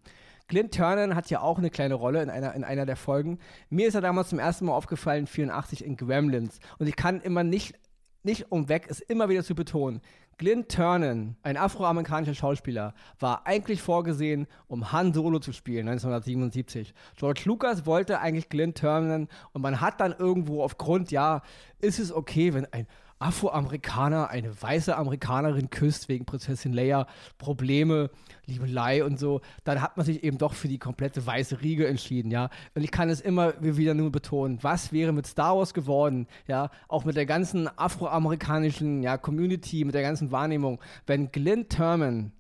Glyn 0.48 0.70
Turman 0.70 1.16
hat 1.16 1.32
ja 1.32 1.42
auch 1.42 1.58
eine 1.58 1.72
kleine 1.72 1.96
Rolle 1.96 2.22
in 2.22 2.30
einer, 2.30 2.54
in 2.54 2.64
einer 2.64 2.86
der 2.86 2.96
Folgen. 2.96 3.40
Mir 3.72 3.88
ist 3.88 3.96
er 3.96 4.02
damals 4.02 4.30
zum 4.30 4.38
ersten 4.38 4.66
Mal 4.66 4.74
aufgefallen, 4.74 5.26
84 5.26 5.84
in 5.84 5.98
Gremlins. 5.98 6.60
Und 6.78 6.86
ich 6.86 6.96
kann 6.96 7.22
immer 7.22 7.44
nicht, 7.44 7.74
nicht 8.22 8.52
umweg, 8.52 8.86
es 8.88 9.00
immer 9.00 9.30
wieder 9.30 9.44
zu 9.44 9.56
betonen. 9.56 10.02
Glyn 10.42 10.68
Turnen, 10.68 11.36
ein 11.44 11.56
afroamerikanischer 11.56 12.34
Schauspieler, 12.34 12.96
war 13.20 13.46
eigentlich 13.46 13.80
vorgesehen, 13.80 14.48
um 14.68 14.92
Han 14.92 15.14
Solo 15.14 15.38
zu 15.38 15.54
spielen, 15.54 15.88
1977. 15.88 16.96
George 17.16 17.44
Lucas 17.46 17.86
wollte 17.86 18.20
eigentlich 18.22 18.50
Glyn 18.50 18.74
Turnen 18.74 19.28
und 19.54 19.62
man 19.62 19.82
hat 19.82 20.02
dann 20.02 20.16
irgendwo 20.18 20.64
aufgrund, 20.64 21.12
ja, 21.12 21.44
ist 21.80 22.00
es 22.00 22.12
okay, 22.12 22.56
wenn 22.56 22.66
ein 22.74 22.88
Afroamerikaner 23.22 24.30
eine 24.30 24.62
weiße 24.62 24.96
Amerikanerin 24.96 25.70
küsst 25.70 26.10
wegen 26.10 26.25
Prinzessin 26.25 26.74
Leia, 26.74 27.07
Probleme, 27.38 28.10
Liebelei 28.46 29.03
und 29.03 29.20
so, 29.20 29.42
dann 29.64 29.81
hat 29.81 29.98
man 29.98 30.05
sich 30.05 30.24
eben 30.24 30.38
doch 30.38 30.53
für 30.53 30.68
die 30.68 30.79
komplette 30.79 31.25
weiße 31.25 31.62
Riege 31.62 31.88
entschieden, 31.88 32.31
ja. 32.31 32.50
Und 32.75 32.84
ich 32.84 32.92
kann 32.92 33.10
es 33.10 33.22
immer 33.22 33.53
wieder 33.62 33.94
nur 33.94 34.12
betonen, 34.12 34.60
was 34.62 34.92
wäre 34.92 35.12
mit 35.12 35.27
Star 35.27 35.57
Wars 35.57 35.74
geworden, 35.74 36.27
ja, 36.48 36.70
auch 36.88 37.05
mit 37.05 37.16
der 37.16 37.25
ganzen 37.25 37.70
afroamerikanischen 37.77 39.03
ja, 39.03 39.18
Community, 39.18 39.86
mit 39.86 39.96
der 39.96 40.01
ganzen 40.01 40.31
Wahrnehmung, 40.31 40.79
wenn 41.05 41.31
Glenn 41.31 41.70
Turman 41.70 42.31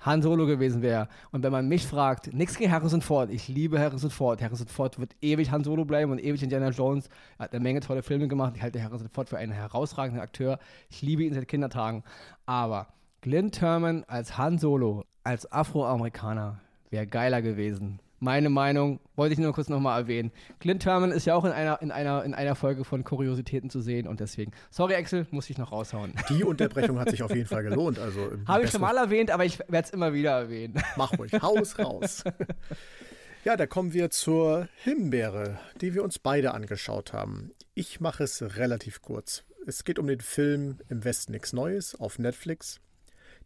Han 0.00 0.22
Solo 0.22 0.46
gewesen 0.46 0.82
wäre. 0.82 1.08
Und 1.32 1.42
wenn 1.42 1.52
man 1.52 1.68
mich 1.68 1.86
fragt, 1.86 2.32
nichts 2.32 2.56
gegen 2.56 2.72
Harrison 2.72 3.02
Ford, 3.02 3.30
ich 3.30 3.48
liebe 3.48 3.78
Harrison 3.78 4.10
Ford. 4.10 4.40
Harrison 4.42 4.68
Ford 4.68 4.98
wird 4.98 5.14
ewig 5.20 5.50
Han 5.50 5.64
Solo 5.64 5.84
bleiben 5.84 6.12
und 6.12 6.22
ewig 6.22 6.42
Indiana 6.42 6.70
Jones. 6.70 7.08
Er 7.38 7.44
hat 7.44 7.52
eine 7.52 7.62
Menge 7.62 7.80
tolle 7.80 8.02
Filme 8.02 8.28
gemacht. 8.28 8.54
Ich 8.56 8.62
halte 8.62 8.82
Harrison 8.82 9.08
Ford 9.08 9.28
für 9.28 9.38
einen 9.38 9.52
herausragenden 9.52 10.22
Akteur. 10.22 10.58
Ich 10.88 11.02
liebe 11.02 11.24
ihn 11.24 11.34
seit 11.34 11.48
Kindertagen. 11.48 12.04
Aber 12.46 12.88
Glenn 13.20 13.50
Turman 13.52 14.04
als 14.06 14.38
Han 14.38 14.58
Solo, 14.58 15.04
als 15.24 15.50
Afroamerikaner, 15.50 16.60
wäre 16.90 17.06
geiler 17.06 17.42
gewesen 17.42 18.00
meine 18.20 18.50
Meinung, 18.50 19.00
wollte 19.16 19.34
ich 19.34 19.38
nur 19.38 19.52
kurz 19.52 19.68
nochmal 19.68 20.00
erwähnen. 20.00 20.32
Clint 20.60 20.84
Herman 20.84 21.12
ist 21.12 21.24
ja 21.24 21.34
auch 21.34 21.44
in 21.44 21.52
einer, 21.52 21.80
in, 21.82 21.90
einer, 21.90 22.24
in 22.24 22.34
einer 22.34 22.54
Folge 22.54 22.84
von 22.84 23.04
Kuriositäten 23.04 23.70
zu 23.70 23.80
sehen 23.80 24.06
und 24.06 24.20
deswegen, 24.20 24.52
sorry 24.70 24.94
Axel, 24.94 25.26
muss 25.30 25.48
ich 25.50 25.58
noch 25.58 25.72
raushauen. 25.72 26.14
Die 26.28 26.44
Unterbrechung 26.44 26.98
hat 26.98 27.10
sich 27.10 27.22
auf 27.22 27.34
jeden 27.34 27.48
Fall 27.48 27.62
gelohnt. 27.62 27.98
Also 27.98 28.30
Habe 28.46 28.64
ich 28.64 28.70
schon 28.70 28.80
mal 28.80 28.96
erwähnt, 28.96 29.30
aber 29.30 29.44
ich 29.44 29.58
werde 29.60 29.86
es 29.86 29.90
immer 29.90 30.12
wieder 30.12 30.32
erwähnen. 30.32 30.82
Mach 30.96 31.16
ruhig, 31.18 31.32
haus 31.40 31.78
raus. 31.78 32.24
Ja, 33.44 33.56
da 33.56 33.66
kommen 33.66 33.92
wir 33.92 34.10
zur 34.10 34.68
Himbeere, 34.82 35.58
die 35.80 35.94
wir 35.94 36.02
uns 36.02 36.18
beide 36.18 36.54
angeschaut 36.54 37.12
haben. 37.12 37.52
Ich 37.74 38.00
mache 38.00 38.24
es 38.24 38.42
relativ 38.56 39.00
kurz. 39.00 39.44
Es 39.66 39.84
geht 39.84 39.98
um 39.98 40.06
den 40.06 40.20
Film 40.20 40.78
Im 40.88 41.04
Westen 41.04 41.32
nichts 41.32 41.52
Neues 41.52 41.94
auf 41.94 42.18
Netflix 42.18 42.80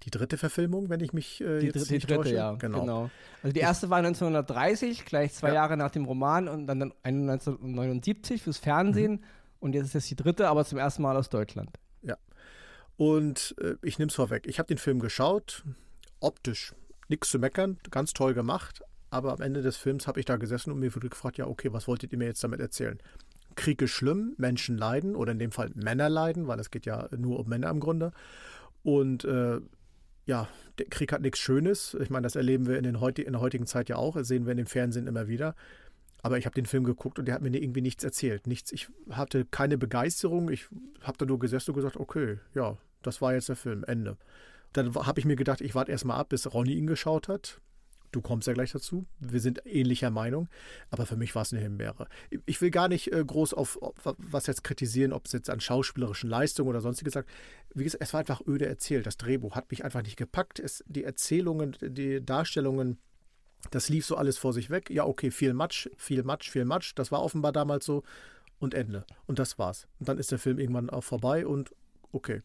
die 0.05 0.11
dritte 0.11 0.37
Verfilmung, 0.37 0.89
wenn 0.89 1.01
ich 1.01 1.13
mich 1.13 1.41
äh, 1.41 1.61
die, 1.61 1.67
jetzt 1.67 1.89
die 1.89 1.95
nicht 1.95 2.09
dritte, 2.09 2.23
täusche. 2.23 2.35
ja, 2.35 2.53
genau. 2.55 2.81
genau. 2.81 3.11
Also 3.43 3.53
die 3.53 3.61
erste 3.61 3.91
war 3.91 3.99
1930, 3.99 5.05
gleich 5.05 5.33
zwei 5.33 5.49
ja. 5.49 5.55
Jahre 5.55 5.77
nach 5.77 5.91
dem 5.91 6.05
Roman 6.05 6.49
und 6.49 6.67
dann 6.67 6.93
1979 7.03 8.43
fürs 8.43 8.59
Fernsehen 8.59 9.13
mhm. 9.13 9.21
und 9.61 9.75
jetzt 9.75 9.87
ist 9.87 9.95
es 9.95 10.07
die 10.07 10.17
dritte, 10.17 10.49
aber 10.49 10.65
zum 10.65 10.79
ersten 10.79 11.03
Mal 11.03 11.17
aus 11.17 11.29
Deutschland. 11.29 11.71
Ja. 12.03 12.17
Und 12.97 13.55
äh, 13.61 13.75
ich 13.83 13.99
nehme 13.99 14.09
es 14.09 14.15
vorweg. 14.15 14.47
Ich 14.47 14.59
habe 14.59 14.67
den 14.67 14.79
Film 14.79 15.01
geschaut, 15.01 15.65
optisch 16.21 16.75
nichts 17.09 17.31
zu 17.31 17.39
meckern, 17.39 17.79
ganz 17.91 18.13
toll 18.13 18.35
gemacht, 18.35 18.83
aber 19.11 19.33
am 19.33 19.41
Ende 19.41 19.63
des 19.63 19.77
Films 19.77 20.07
habe 20.07 20.21
ich 20.21 20.27
da 20.27 20.37
gesessen 20.37 20.73
und 20.73 20.79
mir 20.79 20.95
wurde 20.95 21.11
gefragt, 21.11 21.37
ja, 21.37 21.47
okay, 21.47 21.73
was 21.73 21.87
wolltet 21.87 22.13
ihr 22.13 22.19
mir 22.19 22.27
jetzt 22.27 22.43
damit 22.43 22.61
erzählen? 22.61 22.99
Krieg 23.55 23.83
ist 23.83 23.91
schlimm, 23.91 24.35
Menschen 24.39 24.79
leiden 24.79 25.15
oder 25.15 25.33
in 25.33 25.39
dem 25.39 25.53
Fall 25.53 25.71
Männer 25.75 26.09
leiden, 26.09 26.47
weil 26.47 26.59
es 26.59 26.71
geht 26.71 26.87
ja 26.87 27.09
nur 27.17 27.41
um 27.41 27.49
Männer 27.49 27.69
im 27.71 27.81
Grunde. 27.81 28.13
Und 28.83 29.25
äh, 29.25 29.61
ja, 30.25 30.49
der 30.79 30.87
Krieg 30.87 31.13
hat 31.13 31.23
nichts 31.23 31.39
Schönes. 31.39 31.97
Ich 32.01 32.11
meine, 32.11 32.25
das 32.25 32.37
erleben 32.37 32.67
wir 32.67 32.79
in, 32.79 32.85
den 32.85 33.01
heut, 33.01 33.19
in 33.19 33.33
der 33.33 33.41
heutigen 33.41 33.67
Zeit 33.67 33.89
ja 33.89 33.97
auch. 33.97 34.15
Das 34.17 34.29
sehen 34.29 34.47
wir 34.47 34.53
in 34.53 34.59
dem 34.59 34.67
Fernsehen 34.67 35.07
immer 35.07 35.29
wieder. 35.29 35.55
Aber 36.23 36.39
ich 36.39 36.47
habe 36.47 36.55
den 36.55 36.67
Film 36.67 36.85
geguckt 36.85 37.19
und 37.19 37.27
der 37.27 37.35
hat 37.35 37.43
mir 37.43 37.51
irgendwie 37.51 37.81
nichts 37.81 38.05
erzählt. 38.05 38.47
Nichts, 38.47 38.71
ich 38.71 38.89
hatte 39.11 39.45
keine 39.45 39.77
Begeisterung. 39.77 40.51
Ich 40.51 40.69
habe 41.03 41.19
da 41.19 41.27
nur 41.27 41.41
gesessen 41.41 41.73
und 41.73 41.77
gesagt, 41.77 41.97
okay, 41.97 42.39
ja, 42.55 42.77
das 43.03 43.21
war 43.21 43.35
jetzt 43.35 43.49
der 43.49 43.57
Film, 43.57 43.83
Ende. 43.85 44.17
Dann 44.73 44.95
habe 44.95 45.19
ich 45.19 45.27
mir 45.27 45.37
gedacht, 45.37 45.61
ich 45.61 45.75
warte 45.75 45.91
erstmal 45.91 46.19
ab, 46.19 46.29
bis 46.29 46.53
Ronny 46.53 46.75
ihn 46.75 46.87
geschaut 46.87 47.29
hat. 47.29 47.61
Du 48.13 48.21
kommst 48.21 48.47
ja 48.47 48.53
gleich 48.53 48.73
dazu. 48.73 49.07
Wir 49.21 49.41
sind 49.41 49.63
ähnlicher 49.65 50.11
Meinung. 50.11 50.49
Aber 50.91 51.07
für 51.07 51.17
mich 51.17 51.35
war 51.35 51.43
es 51.43 51.53
eine 51.53 51.63
Himbeere. 51.63 52.07
Ich 52.45 52.61
will 52.61 52.71
gar 52.71 52.89
nicht 52.89 53.11
äh, 53.11 53.25
groß 53.25 53.55
auf, 53.55 53.79
was 54.05 54.47
jetzt 54.47 54.63
kritisieren, 54.63 55.15
ob 55.15 55.27
es 55.27 55.33
jetzt 55.33 55.49
an 55.49 55.61
schauspielerischen 55.61 56.29
Leistungen 56.29 56.69
oder 56.69 56.83
sonstiges 56.83 57.15
sagt. 57.15 57.31
Wie 57.75 57.85
gesagt, 57.85 58.03
es 58.03 58.13
war 58.13 58.21
einfach 58.21 58.43
öde 58.47 58.67
erzählt. 58.67 59.07
Das 59.07 59.17
Drehbuch 59.17 59.57
hat 59.57 59.71
mich 59.71 59.83
einfach 59.83 60.03
nicht 60.03 60.19
gepackt. 60.19 60.61
Es, 60.61 60.85
die 60.87 61.05
Erzählungen, 61.05 61.75
die 61.81 62.25
Darstellungen, 62.25 62.99
das 63.71 63.89
lief 63.89 64.05
so 64.05 64.17
alles 64.17 64.37
vor 64.37 64.53
sich 64.53 64.69
weg. 64.69 64.91
Ja, 64.91 65.07
okay, 65.07 65.31
viel 65.31 65.55
Matsch, 65.55 65.89
viel 65.97 66.23
Matsch, 66.23 66.51
viel 66.51 66.67
Matsch. 66.67 66.93
Das 66.95 67.11
war 67.13 67.23
offenbar 67.23 67.53
damals 67.53 67.87
so. 67.87 68.03
Und 68.59 68.75
Ende. 68.75 69.07
Und 69.27 69.39
das 69.39 69.59
war's. 69.59 69.89
Und 69.99 70.09
dann 70.09 70.19
ist 70.19 70.31
der 70.31 70.39
Film 70.39 70.59
irgendwann 70.59 70.91
auch 70.91 71.03
vorbei 71.03 71.47
und 71.47 71.75
okay. 72.13 72.43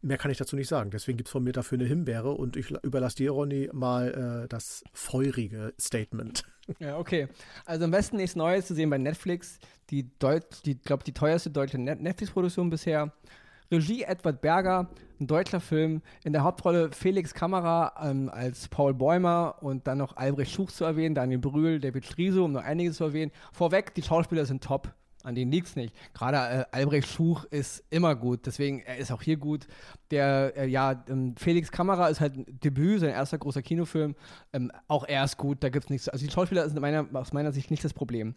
Mehr 0.00 0.18
kann 0.18 0.30
ich 0.30 0.38
dazu 0.38 0.54
nicht 0.54 0.68
sagen. 0.68 0.90
Deswegen 0.90 1.16
gibt 1.16 1.28
es 1.28 1.32
von 1.32 1.42
mir 1.42 1.52
dafür 1.52 1.78
eine 1.78 1.86
Himbeere 1.86 2.30
und 2.30 2.56
ich 2.56 2.70
überlasse 2.82 3.16
dir, 3.16 3.32
Ronny, 3.32 3.68
mal 3.72 4.44
äh, 4.44 4.48
das 4.48 4.84
feurige 4.92 5.72
Statement. 5.80 6.44
Ja, 6.80 6.98
okay. 6.98 7.28
Also 7.64 7.86
am 7.86 7.90
besten 7.90 8.18
nichts 8.18 8.36
Neues 8.36 8.66
zu 8.66 8.74
sehen 8.74 8.90
bei 8.90 8.98
Netflix. 8.98 9.58
Die, 9.88 10.06
die 10.66 10.78
glaube 10.78 11.02
die 11.02 11.14
teuerste 11.14 11.48
deutsche 11.48 11.78
Net 11.78 12.02
Netflix-Produktion 12.02 12.68
bisher. 12.68 13.10
Regie 13.70 14.02
Edward 14.02 14.42
Berger, 14.42 14.90
ein 15.20 15.26
deutscher 15.26 15.60
Film. 15.60 16.02
In 16.24 16.34
der 16.34 16.42
Hauptrolle 16.42 16.90
Felix 16.92 17.34
Kamera 17.34 17.94
ähm, 18.02 18.28
als 18.28 18.68
Paul 18.68 18.92
Bäumer 18.92 19.56
und 19.62 19.86
dann 19.86 19.96
noch 19.96 20.16
Albrecht 20.16 20.52
Schuch 20.52 20.70
zu 20.70 20.84
erwähnen, 20.84 21.14
Daniel 21.14 21.38
Brühl, 21.38 21.80
David 21.80 22.04
Striso, 22.04 22.44
um 22.44 22.52
noch 22.52 22.64
einiges 22.64 22.96
zu 22.96 23.04
erwähnen. 23.04 23.32
Vorweg, 23.52 23.94
die 23.94 24.02
Schauspieler 24.02 24.44
sind 24.44 24.62
top. 24.62 24.92
An 25.28 25.34
denen 25.34 25.52
liegt 25.52 25.68
es 25.68 25.76
nicht. 25.76 25.94
Gerade 26.14 26.36
äh, 26.36 26.64
Albrecht 26.72 27.06
Schuch 27.08 27.44
ist 27.44 27.84
immer 27.90 28.16
gut, 28.16 28.46
deswegen 28.46 28.80
er 28.80 28.96
ist 28.96 29.12
auch 29.12 29.22
hier 29.22 29.36
gut. 29.36 29.66
Der, 30.10 30.54
äh, 30.56 30.66
ja, 30.66 31.04
ähm, 31.08 31.34
Felix 31.36 31.70
Kamera 31.70 32.08
ist 32.08 32.20
halt 32.20 32.36
ein 32.36 32.46
Debüt, 32.64 33.00
sein 33.00 33.10
erster 33.10 33.36
großer 33.36 33.60
Kinofilm. 33.60 34.14
Ähm, 34.54 34.72
auch 34.88 35.04
er 35.04 35.24
ist 35.24 35.36
gut, 35.36 35.62
da 35.62 35.68
gibt 35.68 35.84
es 35.84 35.90
nichts. 35.90 36.08
Also 36.08 36.24
die 36.24 36.32
Schauspieler 36.32 36.66
sind 36.66 36.80
meiner, 36.80 37.06
aus 37.12 37.34
meiner 37.34 37.52
Sicht 37.52 37.70
nicht 37.70 37.84
das 37.84 37.92
Problem. 37.92 38.34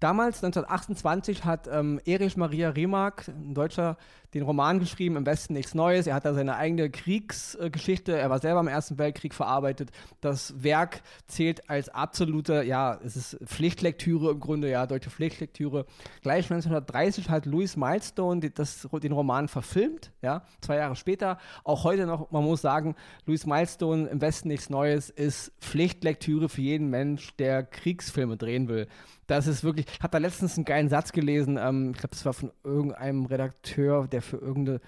Damals, 0.00 0.44
1928, 0.44 1.44
hat 1.44 1.68
ähm, 1.72 2.00
Erich 2.04 2.36
Maria 2.36 2.70
Remark, 2.70 3.28
ein 3.28 3.54
Deutscher, 3.54 3.96
den 4.34 4.42
Roman 4.42 4.78
geschrieben, 4.78 5.16
Im 5.16 5.24
Westen 5.24 5.54
nichts 5.54 5.74
Neues. 5.74 6.06
Er 6.06 6.14
hat 6.14 6.26
da 6.26 6.34
seine 6.34 6.56
eigene 6.56 6.90
Kriegsgeschichte, 6.90 8.16
er 8.16 8.28
war 8.28 8.38
selber 8.38 8.60
im 8.60 8.68
Ersten 8.68 8.98
Weltkrieg 8.98 9.32
verarbeitet. 9.32 9.90
Das 10.20 10.62
Werk 10.62 11.02
zählt 11.26 11.70
als 11.70 11.88
absolute, 11.88 12.62
ja, 12.64 13.00
es 13.02 13.16
ist 13.16 13.38
Pflichtlektüre 13.46 14.32
im 14.32 14.40
Grunde, 14.40 14.70
ja, 14.70 14.86
deutsche 14.86 15.08
Pflichtlektüre. 15.08 15.86
Gleich 16.20 16.50
1930 16.50 17.30
hat 17.30 17.46
Louis 17.46 17.76
Milestone 17.76 18.50
das, 18.50 18.86
den 19.02 19.12
Roman 19.12 19.48
verfilmt, 19.48 20.12
ja, 20.20 20.42
zwei 20.60 20.76
Jahre 20.76 20.96
später. 20.96 21.38
Auch 21.64 21.84
heute 21.84 22.04
noch, 22.04 22.30
man 22.30 22.44
muss 22.44 22.60
sagen, 22.60 22.94
Louis 23.24 23.46
Milestone, 23.46 24.08
Im 24.08 24.20
Westen 24.20 24.48
nichts 24.48 24.68
Neues, 24.68 25.08
ist 25.08 25.52
Pflichtlektüre 25.60 26.50
für 26.50 26.60
jeden 26.60 26.90
Mensch, 26.90 27.34
der 27.36 27.62
Kriegsfilme 27.62 28.36
drehen 28.36 28.68
will. 28.68 28.86
Das 29.26 29.46
ist 29.46 29.64
wirklich, 29.64 29.86
ich 29.88 30.02
habe 30.02 30.12
da 30.12 30.18
letztens 30.18 30.56
einen 30.56 30.64
geilen 30.64 30.88
Satz 30.88 31.12
gelesen, 31.12 31.58
ähm, 31.60 31.90
ich 31.92 31.98
glaube, 31.98 32.14
das 32.14 32.24
war 32.24 32.32
von 32.32 32.52
irgendeinem 32.62 33.26
Redakteur, 33.26 34.06
der 34.06 34.22
für 34.22 34.36
irgendeine 34.36 34.80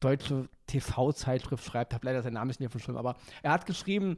deutsche 0.00 0.48
TV-Zeitschrift 0.66 1.64
schreibt, 1.64 1.94
habe 1.94 2.06
leider 2.06 2.22
seinen 2.22 2.34
Namen 2.34 2.48
nicht 2.48 2.60
mehr 2.60 2.70
verschwunden, 2.70 2.98
aber 2.98 3.16
er 3.42 3.52
hat 3.52 3.66
geschrieben, 3.66 4.16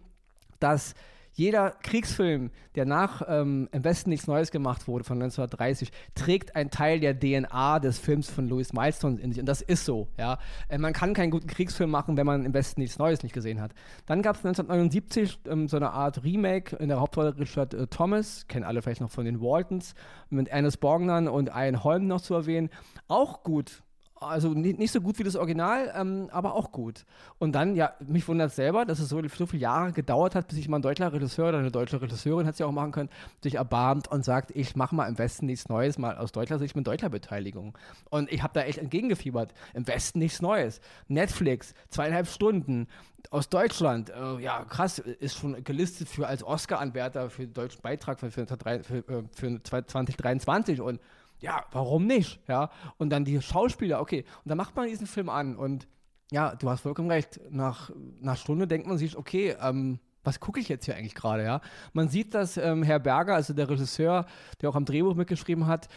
dass 0.61 0.95
jeder 1.35 1.73
Kriegsfilm, 1.83 2.51
der 2.77 2.87
nach 2.87 3.23
ähm, 3.29 3.69
Im 3.73 3.85
Westen 3.85 4.11
nichts 4.11 4.27
Neues 4.27 4.51
gemacht 4.51 4.89
wurde, 4.89 5.05
von 5.05 5.21
1930, 5.21 5.91
trägt 6.15 6.57
einen 6.57 6.71
Teil 6.71 7.01
der 7.01 7.19
DNA 7.19 7.81
des 7.81 7.99
Films 7.99 8.31
von 8.31 8.49
Louis 8.49 8.73
Milestone 8.73 9.21
in 9.21 9.33
sich. 9.33 9.41
Und 9.41 9.47
das 9.47 9.61
ist 9.61 9.85
so, 9.85 10.09
ja. 10.17 10.39
Äh, 10.69 10.79
man 10.79 10.93
kann 10.93 11.13
keinen 11.13 11.31
guten 11.31 11.47
Kriegsfilm 11.47 11.91
machen, 11.91 12.17
wenn 12.17 12.27
man 12.27 12.45
Im 12.45 12.55
Westen 12.55 12.81
nichts 12.81 12.99
Neues 12.99 13.23
nicht 13.23 13.33
gesehen 13.33 13.61
hat. 13.61 13.73
Dann 14.07 14.23
gab 14.23 14.37
es 14.37 14.45
1979 14.45 15.41
ähm, 15.49 15.69
so 15.69 15.77
eine 15.77 15.91
Art 15.91 16.25
Remake 16.25 16.77
in 16.77 16.89
der 16.89 17.01
Hauptrolle 17.01 17.37
Richard 17.39 17.75
äh, 17.75 17.87
Thomas, 17.89 18.47
kennen 18.49 18.65
alle 18.65 18.81
vielleicht 18.81 19.01
noch 19.01 19.11
von 19.11 19.25
den 19.25 19.41
Waltons, 19.41 19.95
mit 20.31 20.49
Ernest 20.49 20.81
Borgnern 20.81 21.29
und 21.29 21.49
Ian 21.49 21.85
Holm 21.85 22.07
noch 22.07 22.21
zu 22.21 22.35
erwähnen. 22.35 22.71
Auch 23.09 23.43
gut, 23.43 23.84
also 24.27 24.51
nicht, 24.51 24.79
nicht 24.79 24.93
so 24.93 25.01
gut 25.01 25.19
wie 25.19 25.23
das 25.23 25.37
Original, 25.37 25.93
ähm, 25.97 26.29
aber 26.33 26.55
auch 26.55 26.73
gut. 26.73 27.05
Und 27.39 27.53
dann, 27.53 27.75
ja, 27.75 27.95
mich 28.07 28.27
wundert 28.27 28.51
es 28.51 28.57
selber, 28.57 28.85
dass 28.85 28.99
es 28.99 29.09
so, 29.09 29.23
so 29.29 29.47
viele 29.47 29.63
Jahre 29.63 29.93
gedauert 29.93 30.35
hat, 30.35 30.49
bis 30.49 30.57
sich 30.57 30.69
mal 30.69 30.79
ein 30.79 30.83
deutscher 30.83 31.13
Regisseur 31.13 31.49
oder 31.49 31.59
eine 31.59 31.71
deutsche 31.71 32.01
Regisseurin, 32.01 32.47
hat 32.47 32.57
sie 32.57 32.65
auch 32.65 32.73
machen 32.73 32.93
können, 32.93 33.11
sich 33.43 33.55
erbarmt 33.57 34.09
und 34.09 34.25
sagt, 34.25 34.51
ich 34.55 34.77
mache 34.77 34.95
mal 34.95 35.07
im 35.07 35.19
Westen 35.19 35.47
nichts 35.47 35.69
Neues, 35.69 35.99
mal 35.99 36.17
aus 36.17 36.33
deutscher 36.33 36.59
Sicht 36.59 36.77
mit 36.77 36.87
deutscher 36.87 37.11
Beteiligung. 37.11 37.77
Und 38.11 38.33
ich 38.33 38.43
habe 38.43 38.55
da 38.55 38.63
echt 38.63 38.79
entgegengefiebert. 38.79 39.55
Im 39.75 39.87
Westen 39.87 40.19
nichts 40.19 40.43
Neues. 40.43 40.81
Netflix, 41.09 41.75
zweieinhalb 41.89 42.27
Stunden, 42.27 42.89
aus 43.31 43.49
Deutschland, 43.49 44.11
äh, 44.11 44.41
ja 44.41 44.65
krass, 44.65 44.99
ist 44.99 45.37
schon 45.37 45.63
gelistet 45.65 46.09
für 46.09 46.27
als 46.27 46.45
Oscar-Anwärter 46.45 47.31
für 47.31 47.47
den 47.47 47.55
deutschen 47.55 47.81
Beitrag 47.83 48.21
für, 48.21 48.31
für, 48.31 48.47
für, 48.47 49.25
für 49.33 49.63
2023 49.63 50.81
und 50.81 51.01
ja, 51.45 51.65
warum 51.73 52.07
nicht? 52.07 52.41
Ja, 52.49 52.71
und 52.97 53.11
dann 53.11 53.25
die 53.25 53.41
Schauspieler, 53.41 54.01
okay, 54.01 54.25
und 54.45 54.49
dann 54.49 54.57
macht 54.57 54.75
man 54.75 54.89
diesen 54.89 55.07
Film 55.07 55.29
an 55.29 55.57
und 55.57 55.87
ja, 56.33 56.55
du 56.57 56.71
hast 56.71 56.81
vollkommen 56.81 57.11
recht. 57.11 57.39
Nach 57.51 57.91
einer 58.23 58.35
Stunde 58.35 58.67
denkt 58.67 58.87
man 58.87 58.97
sich, 58.97 59.17
okay, 59.17 59.55
ähm, 59.61 60.01
was 60.25 60.41
gucke 60.41 60.59
ich 60.59 60.71
jetzt 60.71 60.87
hier 60.87 60.97
eigentlich 60.97 61.15
gerade, 61.15 61.45
ja? 61.45 61.61
Man 61.93 62.09
sieht, 62.09 62.33
dass 62.33 62.57
ähm, 62.57 62.83
Herr 62.83 62.99
Berger, 62.99 63.35
also 63.35 63.53
der 63.53 63.69
Regisseur, 63.69 64.25
der 64.61 64.71
auch 64.71 64.75
am 64.75 64.87
Drehbuch 64.87 65.15
mitgeschrieben 65.15 65.67
hat, 65.67 65.89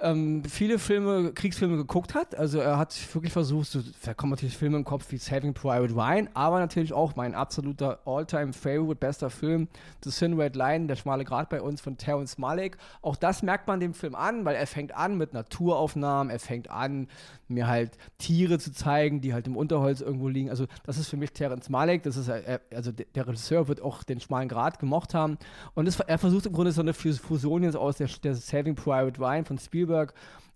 ähm, 0.00 0.42
viele 0.44 0.78
Filme, 0.78 1.32
Kriegsfilme 1.32 1.76
geguckt 1.76 2.14
hat. 2.14 2.34
Also 2.34 2.58
er 2.58 2.78
hat 2.78 2.96
wirklich 3.14 3.32
versucht, 3.32 3.68
so, 3.68 3.80
da 4.04 4.14
kommen 4.14 4.30
natürlich 4.30 4.56
Filme 4.56 4.78
im 4.78 4.84
Kopf 4.84 5.10
wie 5.10 5.18
Saving 5.18 5.54
Private 5.54 5.94
Ryan, 5.94 6.28
aber 6.34 6.58
natürlich 6.58 6.92
auch 6.92 7.16
mein 7.16 7.34
absoluter 7.34 8.00
All-Time-Favorite, 8.04 8.96
bester 8.96 9.30
Film, 9.30 9.68
The 10.02 10.10
Thin 10.10 10.40
Red 10.40 10.56
Line, 10.56 10.86
der 10.86 10.96
schmale 10.96 11.24
Grat 11.24 11.50
bei 11.50 11.60
uns 11.60 11.80
von 11.80 11.96
Terrence 11.96 12.38
Malick. 12.38 12.76
Auch 13.02 13.16
das 13.16 13.42
merkt 13.42 13.68
man 13.68 13.80
dem 13.80 13.94
Film 13.94 14.14
an, 14.14 14.44
weil 14.44 14.56
er 14.56 14.66
fängt 14.66 14.94
an 14.94 15.18
mit 15.18 15.34
Naturaufnahmen, 15.34 16.30
er 16.30 16.40
fängt 16.40 16.70
an, 16.70 17.08
mir 17.48 17.66
halt 17.66 17.98
Tiere 18.18 18.58
zu 18.58 18.72
zeigen, 18.72 19.20
die 19.20 19.34
halt 19.34 19.46
im 19.46 19.56
Unterholz 19.56 20.00
irgendwo 20.00 20.28
liegen. 20.28 20.50
Also 20.50 20.66
das 20.84 20.98
ist 20.98 21.08
für 21.08 21.16
mich 21.16 21.32
Terrence 21.32 21.68
Malick, 21.68 22.02
das 22.02 22.16
ist, 22.16 22.28
äh, 22.28 22.58
also 22.74 22.92
der 22.92 23.28
Regisseur 23.28 23.68
wird 23.68 23.82
auch 23.82 24.02
den 24.02 24.20
schmalen 24.20 24.48
Grat 24.48 24.78
gemocht 24.78 25.14
haben 25.14 25.36
und 25.74 25.86
das, 25.86 26.00
er 26.00 26.18
versucht 26.18 26.46
im 26.46 26.52
Grunde 26.52 26.72
so 26.72 26.80
eine 26.80 26.94
Fusion 26.94 27.62
jetzt 27.62 27.76
aus 27.76 27.96
der, 27.96 28.08
der 28.22 28.34
Saving 28.34 28.74
Private 28.74 29.20
Ryan 29.20 29.44
von 29.44 29.58
Spielberg 29.58 29.89
Spielberg 29.90 30.14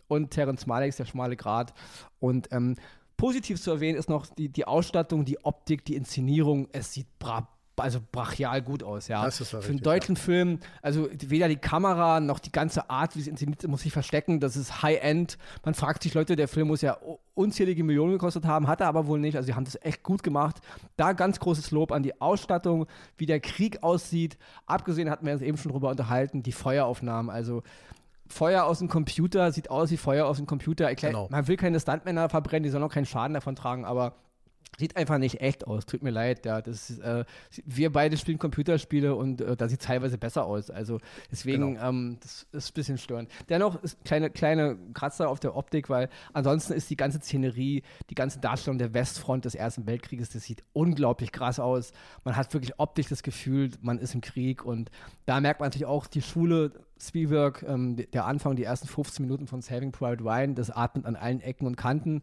und 0.08 0.30
Terence 0.30 0.66
Malick, 0.66 0.96
der 0.96 1.06
schmale 1.06 1.36
Grat. 1.36 1.74
Und 2.20 2.48
ähm, 2.52 2.76
positiv 3.16 3.60
zu 3.60 3.70
erwähnen 3.72 3.98
ist 3.98 4.08
noch 4.08 4.26
die, 4.26 4.48
die 4.48 4.66
Ausstattung, 4.66 5.24
die 5.24 5.44
Optik, 5.44 5.84
die 5.84 5.96
Inszenierung. 5.96 6.68
Es 6.72 6.92
sieht 6.92 7.06
bra 7.18 7.48
also 7.76 7.98
brachial 8.12 8.62
gut 8.62 8.84
aus, 8.84 9.08
ja. 9.08 9.24
Das 9.24 9.40
ist 9.40 9.50
Für 9.50 9.58
einen 9.58 9.80
deutschen 9.80 10.14
ja. 10.14 10.20
Film, 10.20 10.60
also 10.80 11.08
weder 11.10 11.48
die 11.48 11.56
Kamera 11.56 12.20
noch 12.20 12.38
die 12.38 12.52
ganze 12.52 12.88
Art, 12.88 13.16
wie 13.16 13.20
es 13.20 13.26
inszeniert 13.26 13.66
muss 13.66 13.80
sich 13.80 13.92
verstecken. 13.92 14.38
Das 14.38 14.54
ist 14.54 14.84
High-End. 14.84 15.38
Man 15.64 15.74
fragt 15.74 16.04
sich, 16.04 16.14
Leute, 16.14 16.36
der 16.36 16.46
Film 16.46 16.68
muss 16.68 16.82
ja 16.82 16.96
unzählige 17.34 17.82
Millionen 17.82 18.12
gekostet 18.12 18.44
haben, 18.44 18.68
hat 18.68 18.80
er 18.80 18.86
aber 18.86 19.08
wohl 19.08 19.18
nicht. 19.18 19.34
Also, 19.34 19.46
sie 19.46 19.54
haben 19.54 19.64
das 19.64 19.76
echt 19.82 20.04
gut 20.04 20.22
gemacht. 20.22 20.60
Da 20.96 21.14
ganz 21.14 21.40
großes 21.40 21.72
Lob 21.72 21.90
an 21.90 22.04
die 22.04 22.20
Ausstattung, 22.20 22.86
wie 23.16 23.26
der 23.26 23.40
Krieg 23.40 23.82
aussieht. 23.82 24.38
Abgesehen 24.66 25.10
hatten 25.10 25.26
wir 25.26 25.32
uns 25.32 25.42
eben 25.42 25.58
schon 25.58 25.72
drüber 25.72 25.90
unterhalten, 25.90 26.44
die 26.44 26.52
Feueraufnahmen. 26.52 27.28
Also, 27.28 27.64
Feuer 28.26 28.64
aus 28.64 28.78
dem 28.78 28.88
Computer 28.88 29.52
sieht 29.52 29.70
aus 29.70 29.90
wie 29.90 29.96
Feuer 29.96 30.26
aus 30.26 30.38
dem 30.38 30.46
Computer. 30.46 30.88
Erklär, 30.88 31.12
genau. 31.12 31.28
Man 31.30 31.46
will 31.46 31.56
keine 31.56 31.78
Stuntmänner 31.78 32.28
verbrennen, 32.28 32.64
die 32.64 32.70
sollen 32.70 32.84
auch 32.84 32.92
keinen 32.92 33.06
Schaden 33.06 33.34
davon 33.34 33.56
tragen, 33.56 33.84
aber 33.84 34.14
sieht 34.78 34.96
einfach 34.96 35.18
nicht 35.18 35.40
echt 35.40 35.66
aus. 35.66 35.86
Tut 35.86 36.02
mir 36.02 36.10
leid, 36.10 36.44
ja. 36.44 36.60
Das 36.60 36.90
ist, 36.90 36.98
äh, 37.00 37.24
wir 37.64 37.92
beide 37.92 38.16
spielen 38.16 38.38
Computerspiele 38.38 39.14
und 39.14 39.40
äh, 39.40 39.56
da 39.56 39.68
sieht 39.68 39.80
es 39.80 39.86
teilweise 39.86 40.18
besser 40.18 40.44
aus. 40.44 40.70
Also 40.70 41.00
deswegen, 41.30 41.74
genau. 41.74 41.88
ähm, 41.88 42.18
das 42.20 42.46
ist 42.52 42.70
ein 42.70 42.74
bisschen 42.74 42.98
störend. 42.98 43.30
Dennoch 43.48 43.82
ist 43.82 44.04
kleine, 44.04 44.30
kleine 44.30 44.76
Kratzer 44.92 45.28
auf 45.28 45.40
der 45.40 45.56
Optik, 45.56 45.88
weil 45.88 46.08
ansonsten 46.32 46.72
ist 46.72 46.90
die 46.90 46.96
ganze 46.96 47.18
Szenerie, 47.18 47.82
die 48.10 48.14
ganze 48.14 48.40
Darstellung 48.40 48.78
der 48.78 48.94
Westfront 48.94 49.44
des 49.44 49.54
Ersten 49.54 49.86
Weltkrieges, 49.86 50.30
das 50.30 50.44
sieht 50.44 50.64
unglaublich 50.72 51.32
krass 51.32 51.60
aus. 51.60 51.92
Man 52.24 52.36
hat 52.36 52.52
wirklich 52.52 52.78
optisch 52.78 53.06
das 53.08 53.22
Gefühl, 53.22 53.70
man 53.80 53.98
ist 53.98 54.14
im 54.14 54.20
Krieg 54.20 54.64
und 54.64 54.90
da 55.26 55.40
merkt 55.40 55.60
man 55.60 55.68
natürlich 55.68 55.86
auch 55.86 56.06
die 56.06 56.22
Schule 56.22 56.72
Spielberg, 57.00 57.64
ähm, 57.68 57.96
der 58.12 58.24
Anfang, 58.24 58.56
die 58.56 58.64
ersten 58.64 58.88
15 58.88 59.24
Minuten 59.24 59.46
von 59.46 59.60
Saving 59.60 59.92
Private 59.92 60.22
Ryan, 60.22 60.54
das 60.54 60.70
atmet 60.70 61.06
an 61.06 61.16
allen 61.16 61.40
Ecken 61.40 61.66
und 61.66 61.76
Kanten. 61.76 62.22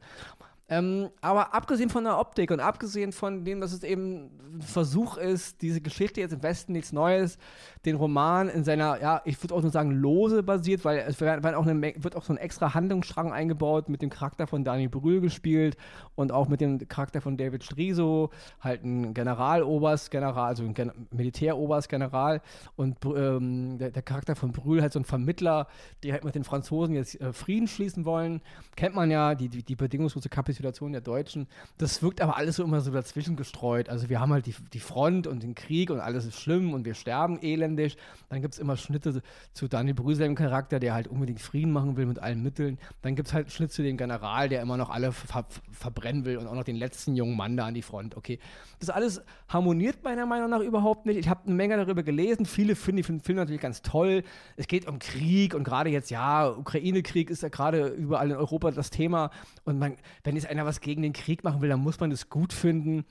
Ähm, 0.72 1.10
aber 1.20 1.54
abgesehen 1.54 1.90
von 1.90 2.06
der 2.06 2.18
Optik 2.18 2.50
und 2.50 2.62
abgesehen 2.62 3.12
von 3.12 3.44
dem, 3.44 3.60
dass 3.60 3.74
es 3.74 3.84
eben 3.84 4.30
ein 4.56 4.62
Versuch 4.62 5.18
ist, 5.18 5.62
diese 5.62 5.82
Geschichte 5.82 6.22
jetzt 6.22 6.32
im 6.32 6.44
Westen 6.44 6.72
nichts 6.72 6.94
Neues, 6.94 7.38
den 7.84 7.98
Roman 7.98 8.48
in 8.48 8.64
seiner, 8.64 9.02
ja, 9.02 9.22
ich 9.26 9.44
würde 9.44 9.54
auch 9.54 9.62
nur 9.62 9.72
sagen, 9.72 9.92
lose 9.92 10.44
basiert, 10.44 10.86
weil 10.86 11.00
es 11.00 11.20
wird 11.20 11.46
auch, 11.56 11.66
eine, 11.66 11.94
wird 11.98 12.16
auch 12.16 12.24
so 12.24 12.32
ein 12.32 12.38
extra 12.38 12.74
Handlungsstrang 12.74 13.34
eingebaut 13.34 13.90
mit 13.90 14.02
dem 14.02 14.10
Charakter 14.10 14.48
von 14.48 14.64
Daniel 14.64 14.88
Brühl 14.88 15.20
gespielt 15.20 15.76
und 16.16 16.32
auch 16.32 16.48
mit 16.48 16.62
dem 16.62 16.88
Charakter 16.88 17.20
von 17.20 17.36
David 17.36 17.66
Striso, 17.66 18.30
halt 18.62 18.86
ein 18.86 19.14
Generaloberst, 19.14 20.10
General, 20.10 20.48
also 20.48 20.64
ein 20.64 20.74
Gen 20.74 20.94
Militäroberst, 21.12 21.90
General 21.90 22.42
und 22.78 22.98
ähm, 23.04 23.78
der, 23.78 23.92
der, 23.92 24.04
Charakter 24.04 24.38
von 24.38 24.54
Brühl 24.54 24.82
halt 24.82 24.94
so 24.94 25.00
ein 25.00 25.06
Vermittler, 25.06 25.68
die 26.04 26.14
halt 26.14 26.24
mit 26.24 26.36
den 26.36 26.46
Franzosen 26.46 26.96
jetzt 26.96 27.20
äh, 27.20 27.34
Frieden 27.34 27.68
schließen 27.68 28.06
wollen. 28.06 28.42
Kennt 28.78 28.96
man 28.96 29.12
ja, 29.12 29.36
die, 29.36 29.50
die, 29.50 29.64
die 29.64 29.76
bedingungslose 29.76 30.30
Kapitulation 30.30 30.61
Situation 30.62 30.92
der 30.92 31.02
Deutschen. 31.02 31.48
Das 31.78 32.04
wirkt 32.04 32.22
aber 32.22 32.38
alles 32.38 32.58
so 32.58 32.64
immer 32.64 32.82
so 32.82 32.92
dazwischen 32.92 33.36
gestreut. 33.36 33.90
Also 33.90 34.10
wir 34.10 34.20
haben 34.20 34.32
halt 34.32 34.46
die, 34.46 34.56
die 34.74 34.80
Front 34.80 35.26
und 35.26 35.42
den 35.42 35.56
Krieg 35.56 35.90
und 35.90 36.00
alles 36.00 36.26
ist 36.26 36.40
schlimm 36.40 36.74
und 36.74 36.86
wir 36.86 36.94
sterben 36.94 37.40
elendig. 37.42 37.98
Dann 38.30 38.42
gibt 38.42 38.54
es 38.54 38.60
immer 38.60 38.78
Schnitte 38.78 39.24
zu 39.54 39.68
Daniel 39.68 39.96
Brüssel 39.96 40.28
im 40.28 40.36
Charakter, 40.36 40.80
der 40.80 40.94
halt 40.94 41.08
unbedingt 41.08 41.42
Frieden 41.42 41.72
machen 41.72 41.98
will 41.98 42.06
mit 42.06 42.20
allen 42.20 42.44
Mitteln. 42.44 42.78
Dann 43.02 43.16
gibt 43.16 43.28
es 43.28 43.34
halt 43.34 43.46
einen 43.46 43.52
Schnitt 43.52 43.72
zu 43.72 43.82
dem 43.82 43.98
General, 43.98 44.50
der 44.50 44.62
immer 44.62 44.78
noch 44.78 44.90
alle 44.90 45.12
ver 45.12 45.46
verbrennen 45.72 46.26
will 46.26 46.38
und 46.38 46.46
auch 46.46 46.54
noch 46.54 46.64
den 46.64 46.76
letzten 46.76 47.16
jungen 47.16 47.36
Mann 47.36 47.58
da 47.58 47.66
an 47.66 47.74
die 47.74 47.82
Front. 47.82 48.16
Okay, 48.16 48.38
das 48.80 48.92
alles 48.92 49.22
harmoniert 49.48 50.04
meiner 50.04 50.28
Meinung 50.28 50.50
nach 50.50 50.60
überhaupt 50.60 51.08
nicht. 51.08 51.18
Ich 51.18 51.28
habe 51.28 51.42
eine 51.46 51.56
Menge 51.56 51.78
darüber 51.78 52.04
gelesen. 52.04 52.46
Viele 52.46 52.76
finden 52.76 53.02
den 53.02 53.20
Film 53.20 53.38
natürlich 53.38 53.62
ganz 53.62 53.82
toll. 53.82 54.24
Es 54.58 54.68
geht 54.68 54.88
um 54.88 55.00
Krieg 55.00 55.56
und 55.56 55.64
gerade 55.64 55.90
jetzt, 55.90 56.12
ja, 56.12 56.50
Ukraine-Krieg 56.50 57.32
ist 57.32 57.42
ja 57.42 57.50
gerade 57.50 57.88
überall 57.88 58.30
in 58.30 58.38
Europa 58.38 58.70
das 58.70 58.92
Thema. 58.92 59.32
Und 59.64 59.80
man, 59.80 59.96
wenn 60.24 60.38
es 60.38 60.46
einer 60.52 60.66
was 60.66 60.82
gegen 60.82 61.02
den 61.02 61.14
Krieg 61.14 61.44
machen 61.44 61.62
will, 61.62 61.70
dann 61.70 61.82
muss 61.82 62.00
man 62.00 62.10
das 62.10 62.30
gut 62.30 62.54
finden. 62.54 63.06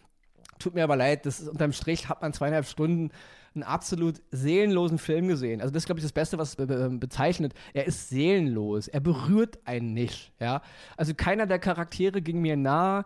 Tut 0.59 0.74
mir 0.74 0.85
aber 0.85 0.96
leid, 0.96 1.26
das 1.26 1.40
ist 1.40 1.48
unterm 1.48 1.72
Strich 1.72 2.09
hat 2.09 2.22
man 2.22 2.33
zweieinhalb 2.33 2.66
Stunden 2.66 3.11
einen 3.55 3.64
absolut 3.64 4.20
seelenlosen 4.31 4.98
Film 4.98 5.29
gesehen. 5.29 5.61
Also 5.61 5.72
das 5.72 5.83
ist, 5.83 5.87
glaube 5.87 5.98
ich, 5.98 6.05
das 6.05 6.12
Beste, 6.12 6.38
was 6.38 6.57
be 6.57 6.66
bezeichnet. 6.66 7.55
Er 7.72 7.87
ist 7.87 8.09
seelenlos. 8.09 8.87
Er 8.87 9.00
berührt 9.00 9.59
einen 9.64 9.92
nicht. 9.92 10.33
Ja? 10.38 10.62
Also 10.96 11.14
keiner 11.14 11.46
der 11.46 11.59
Charaktere 11.59 12.22
ging 12.22 12.40
mir 12.40 12.57
nah. 12.57 13.05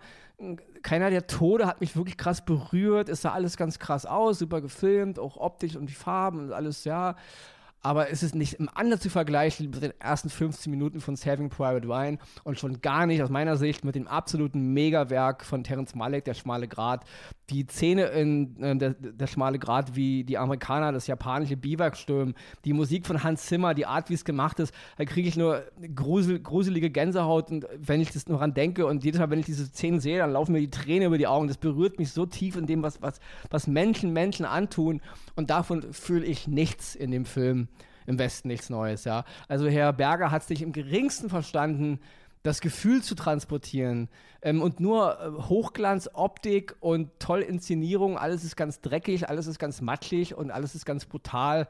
Keiner 0.83 1.11
der 1.11 1.27
Tode 1.27 1.67
hat 1.67 1.81
mich 1.81 1.97
wirklich 1.97 2.19
krass 2.19 2.45
berührt. 2.45 3.09
Es 3.09 3.23
sah 3.23 3.33
alles 3.33 3.57
ganz 3.57 3.79
krass 3.79 4.05
aus, 4.05 4.39
super 4.39 4.61
gefilmt, 4.61 5.19
auch 5.19 5.37
optisch 5.37 5.77
und 5.77 5.87
die 5.87 5.95
Farben 5.95 6.41
und 6.41 6.53
alles, 6.53 6.85
ja. 6.85 7.17
Aber 7.85 8.11
es 8.11 8.23
ist 8.23 8.35
nicht 8.35 8.55
im 8.55 8.71
Ansatz 8.73 9.03
zu 9.03 9.11
vergleichen 9.11 9.69
mit 9.69 9.83
den 9.83 9.93
ersten 10.01 10.31
15 10.31 10.71
Minuten 10.71 11.03
von 11.03 11.17
Saving 11.17 11.51
Private 11.51 11.87
Ryan 11.87 12.19
und 12.43 12.59
schon 12.59 12.81
gar 12.81 13.05
nicht 13.05 13.23
aus 13.23 13.29
meiner 13.29 13.59
Sicht 13.59 13.85
mit 13.85 13.95
dem 13.95 14.09
absoluten 14.09 14.73
Megawerk 14.73 15.45
von 15.45 15.63
Terence 15.63 15.95
Malick, 15.95 16.25
Der 16.25 16.33
schmale 16.33 16.67
Grat. 16.67 17.05
Die 17.51 17.67
Szene 17.67 18.05
in 18.07 18.61
äh, 18.63 18.77
der, 18.77 18.95
der 18.95 19.27
schmale 19.27 19.59
Grat, 19.59 19.97
wie 19.97 20.25
die 20.25 20.39
Amerikaner 20.39 20.93
das 20.93 21.07
japanische 21.07 21.57
Biwak 21.57 21.97
stürmen, 21.97 22.35
die 22.65 22.73
Musik 22.73 23.07
von 23.07 23.23
Hans 23.23 23.47
Zimmer, 23.47 23.75
die 23.75 23.87
Art, 23.87 24.09
wie 24.09 24.15
es 24.15 24.25
gemacht 24.25 24.59
ist, 24.61 24.75
da 24.97 25.05
kriege 25.05 25.29
ich 25.29 25.37
nur 25.37 25.63
grusel, 25.95 26.41
gruselige 26.41 26.91
Gänsehaut 26.91 27.51
und 27.51 27.67
wenn 27.77 28.01
ich 28.01 28.11
das 28.11 28.29
nur 28.29 28.39
dran 28.39 28.55
denke 28.55 28.87
und 28.87 29.05
jedes 29.05 29.21
Mal, 29.21 29.31
wenn 29.31 29.41
ich 29.41 29.47
diese 29.47 29.67
Szenen 29.67 30.01
sehe, 30.01 30.19
dann 30.19 30.33
laufen 30.33 30.53
mir 30.53 30.61
die 30.61 30.71
Tränen 30.71 31.09
über 31.09 31.19
die 31.19 31.27
Augen. 31.27 31.49
Das 31.49 31.59
berührt 31.59 31.99
mich 31.99 32.13
so 32.13 32.25
tief 32.27 32.57
in 32.57 32.67
dem, 32.67 32.83
was, 32.83 33.03
was, 33.03 33.21
was 33.51 33.67
Menschen 33.67 34.13
Menschen 34.13 34.47
antun 34.47 35.03
und 35.37 35.51
davon 35.51 35.93
fühle 35.93 36.25
ich 36.25 36.49
nichts 36.49 36.95
in 36.95 37.11
dem 37.11 37.27
Film 37.27 37.69
im 38.07 38.19
Westen 38.19 38.49
nichts 38.49 38.71
Neues, 38.71 39.05
ja. 39.05 39.25
Also 39.49 39.67
Herr 39.67 39.93
Berger 39.93 40.31
hat 40.31 40.45
sich 40.45 40.63
im 40.63 40.73
geringsten 40.73 41.31
verstanden, 41.31 42.01
das 42.45 42.61
Gefühl 42.61 43.03
zu 43.03 43.17
transportieren. 43.17 44.09
Ähm, 44.41 44.63
und 44.63 44.79
nur 44.79 45.19
äh, 45.19 45.43
Hochglanz, 45.49 46.09
Optik 46.13 46.77
und 46.79 47.11
toll 47.19 47.41
Inszenierung, 47.41 48.17
alles 48.17 48.45
ist 48.45 48.55
ganz 48.57 48.81
dreckig, 48.81 49.29
alles 49.29 49.49
ist 49.49 49.59
ganz 49.59 49.81
matschig 49.81 50.37
und 50.37 50.53
alles 50.53 50.77
ist 50.77 50.87
ganz 50.87 51.07
brutal 51.07 51.69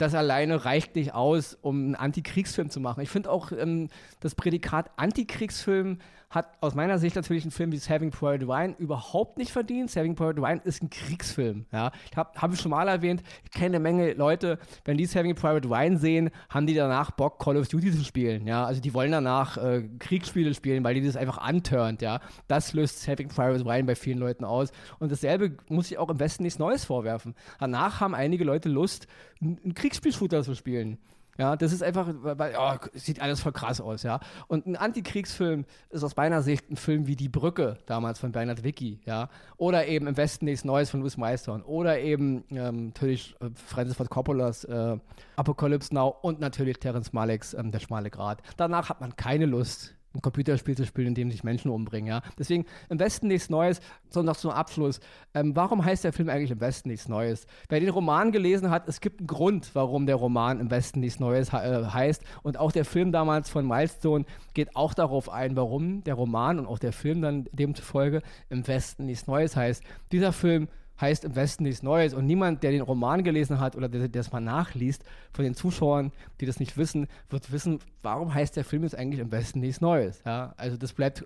das 0.00 0.14
alleine 0.14 0.64
reicht 0.64 0.96
nicht 0.96 1.12
aus, 1.12 1.58
um 1.60 1.76
einen 1.84 1.94
Antikriegsfilm 1.94 2.70
zu 2.70 2.80
machen. 2.80 3.02
Ich 3.02 3.10
finde 3.10 3.30
auch 3.30 3.52
ähm, 3.52 3.88
das 4.20 4.34
Prädikat 4.34 4.90
Antikriegsfilm 4.96 5.98
hat 6.30 6.56
aus 6.60 6.76
meiner 6.76 6.98
Sicht 6.98 7.16
natürlich 7.16 7.44
ein 7.44 7.50
Film 7.50 7.72
wie 7.72 7.78
Saving 7.78 8.12
Private 8.12 8.46
Ryan 8.46 8.76
überhaupt 8.76 9.36
nicht 9.36 9.50
verdient. 9.50 9.90
Saving 9.90 10.14
Private 10.14 10.40
Ryan 10.40 10.60
ist 10.62 10.80
ein 10.80 10.88
Kriegsfilm. 10.88 11.66
Ja? 11.72 11.90
Ich 12.08 12.16
habe 12.16 12.30
hab 12.40 12.56
schon 12.56 12.70
mal 12.70 12.86
erwähnt, 12.86 13.24
ich 13.42 13.50
kenne 13.50 13.76
eine 13.76 13.80
Menge 13.80 14.12
Leute, 14.12 14.58
wenn 14.84 14.96
die 14.96 15.06
Saving 15.06 15.34
Private 15.34 15.68
Ryan 15.68 15.96
sehen, 15.98 16.30
haben 16.48 16.68
die 16.68 16.74
danach 16.74 17.10
Bock, 17.10 17.40
Call 17.40 17.56
of 17.56 17.66
Duty 17.66 17.90
zu 17.90 18.04
spielen. 18.04 18.46
Ja? 18.46 18.64
Also 18.64 18.80
die 18.80 18.94
wollen 18.94 19.10
danach 19.10 19.56
äh, 19.56 19.82
Kriegsspiele 19.98 20.54
spielen, 20.54 20.84
weil 20.84 20.94
die 20.94 21.04
das 21.04 21.16
einfach 21.16 21.38
anturnt. 21.38 22.00
Ja? 22.00 22.20
Das 22.46 22.72
löst 22.74 23.00
Saving 23.00 23.28
Private 23.28 23.64
Ryan 23.64 23.86
bei 23.86 23.96
vielen 23.96 24.18
Leuten 24.18 24.44
aus. 24.44 24.70
Und 25.00 25.10
dasselbe 25.10 25.56
muss 25.68 25.90
ich 25.90 25.98
auch 25.98 26.10
im 26.10 26.20
Westen 26.20 26.44
nichts 26.44 26.60
Neues 26.60 26.84
vorwerfen. 26.84 27.34
Danach 27.58 28.00
haben 28.00 28.14
einige 28.14 28.44
Leute 28.44 28.68
Lust, 28.68 29.08
einen 29.40 29.74
Kriegsspielshooter 29.74 30.44
zu 30.44 30.54
spielen. 30.54 30.98
Ja, 31.40 31.56
das 31.56 31.72
ist 31.72 31.82
einfach, 31.82 32.06
weil, 32.20 32.54
oh, 32.58 32.74
sieht 32.92 33.22
alles 33.22 33.40
voll 33.40 33.52
krass 33.52 33.80
aus, 33.80 34.02
ja. 34.02 34.20
Und 34.46 34.66
ein 34.66 34.76
Antikriegsfilm 34.76 35.64
ist 35.88 36.04
aus 36.04 36.14
meiner 36.14 36.42
Sicht 36.42 36.70
ein 36.70 36.76
Film 36.76 37.06
wie 37.06 37.16
Die 37.16 37.30
Brücke 37.30 37.78
damals 37.86 38.18
von 38.18 38.30
Bernhard 38.30 38.62
Wicki, 38.62 39.00
ja. 39.06 39.30
Oder 39.56 39.86
eben 39.86 40.06
Im 40.06 40.18
Westen 40.18 40.44
nichts 40.44 40.66
Neues 40.66 40.90
von 40.90 41.00
Louis 41.00 41.16
Meistern. 41.16 41.62
Oder 41.62 41.98
eben 41.98 42.44
ähm, 42.50 42.88
natürlich 42.88 43.34
äh, 43.40 43.48
Francis 43.54 43.96
Ford 43.96 44.10
Coppolas 44.10 44.64
äh, 44.64 44.98
Apocalypse 45.36 45.94
Now 45.94 46.14
und 46.20 46.40
natürlich 46.40 46.78
Terence 46.78 47.14
Malicks 47.14 47.54
ähm, 47.54 47.70
Der 47.70 47.80
schmale 47.80 48.10
Grat. 48.10 48.42
Danach 48.58 48.90
hat 48.90 49.00
man 49.00 49.16
keine 49.16 49.46
Lust, 49.46 49.94
ein 50.14 50.22
Computerspiel 50.22 50.76
zu 50.76 50.84
spielen, 50.84 51.08
in 51.08 51.14
dem 51.14 51.30
sich 51.30 51.44
Menschen 51.44 51.70
umbringen. 51.70 52.08
Ja? 52.08 52.22
Deswegen 52.38 52.66
im 52.88 52.98
Westen 52.98 53.28
nichts 53.28 53.50
Neues, 53.50 53.80
sondern 54.08 54.34
noch 54.34 54.40
zum 54.40 54.50
Abschluss. 54.50 55.00
Ähm, 55.34 55.54
warum 55.54 55.84
heißt 55.84 56.04
der 56.04 56.12
Film 56.12 56.28
eigentlich 56.28 56.50
im 56.50 56.60
Westen 56.60 56.88
nichts 56.88 57.08
Neues? 57.08 57.46
Wer 57.68 57.80
den 57.80 57.90
Roman 57.90 58.32
gelesen 58.32 58.70
hat, 58.70 58.88
es 58.88 59.00
gibt 59.00 59.20
einen 59.20 59.26
Grund, 59.26 59.70
warum 59.74 60.06
der 60.06 60.16
Roman 60.16 60.60
im 60.60 60.70
Westen 60.70 61.00
nichts 61.00 61.20
Neues 61.20 61.52
äh, 61.52 61.84
heißt. 61.84 62.22
Und 62.42 62.58
auch 62.58 62.72
der 62.72 62.84
Film 62.84 63.12
damals 63.12 63.48
von 63.50 63.66
Milestone 63.66 64.24
geht 64.54 64.74
auch 64.76 64.94
darauf 64.94 65.28
ein, 65.28 65.56
warum 65.56 66.02
der 66.04 66.14
Roman 66.14 66.58
und 66.58 66.66
auch 66.66 66.78
der 66.78 66.92
Film 66.92 67.22
dann 67.22 67.44
demzufolge 67.52 68.22
im 68.48 68.66
Westen 68.66 69.06
nichts 69.06 69.26
Neues 69.26 69.56
heißt. 69.56 69.82
Dieser 70.10 70.32
Film 70.32 70.68
heißt 71.00 71.24
im 71.24 71.34
Westen 71.34 71.64
nichts 71.64 71.82
Neues. 71.82 72.14
Und 72.14 72.26
niemand, 72.26 72.62
der 72.62 72.70
den 72.70 72.82
Roman 72.82 73.24
gelesen 73.24 73.60
hat 73.60 73.76
oder 73.76 73.88
der, 73.88 74.00
der 74.00 74.22
das 74.22 74.32
mal 74.32 74.40
nachliest, 74.40 75.04
von 75.32 75.44
den 75.44 75.54
Zuschauern, 75.54 76.12
die 76.40 76.46
das 76.46 76.60
nicht 76.60 76.76
wissen, 76.76 77.08
wird 77.28 77.52
wissen, 77.52 77.78
warum 78.02 78.32
heißt 78.34 78.56
der 78.56 78.64
Film 78.64 78.82
jetzt 78.82 78.96
eigentlich 78.96 79.20
im 79.20 79.32
Westen 79.32 79.60
nichts 79.60 79.80
Neues. 79.80 80.22
Ja? 80.24 80.54
Also 80.56 80.76
das 80.76 80.92
bleibt. 80.92 81.24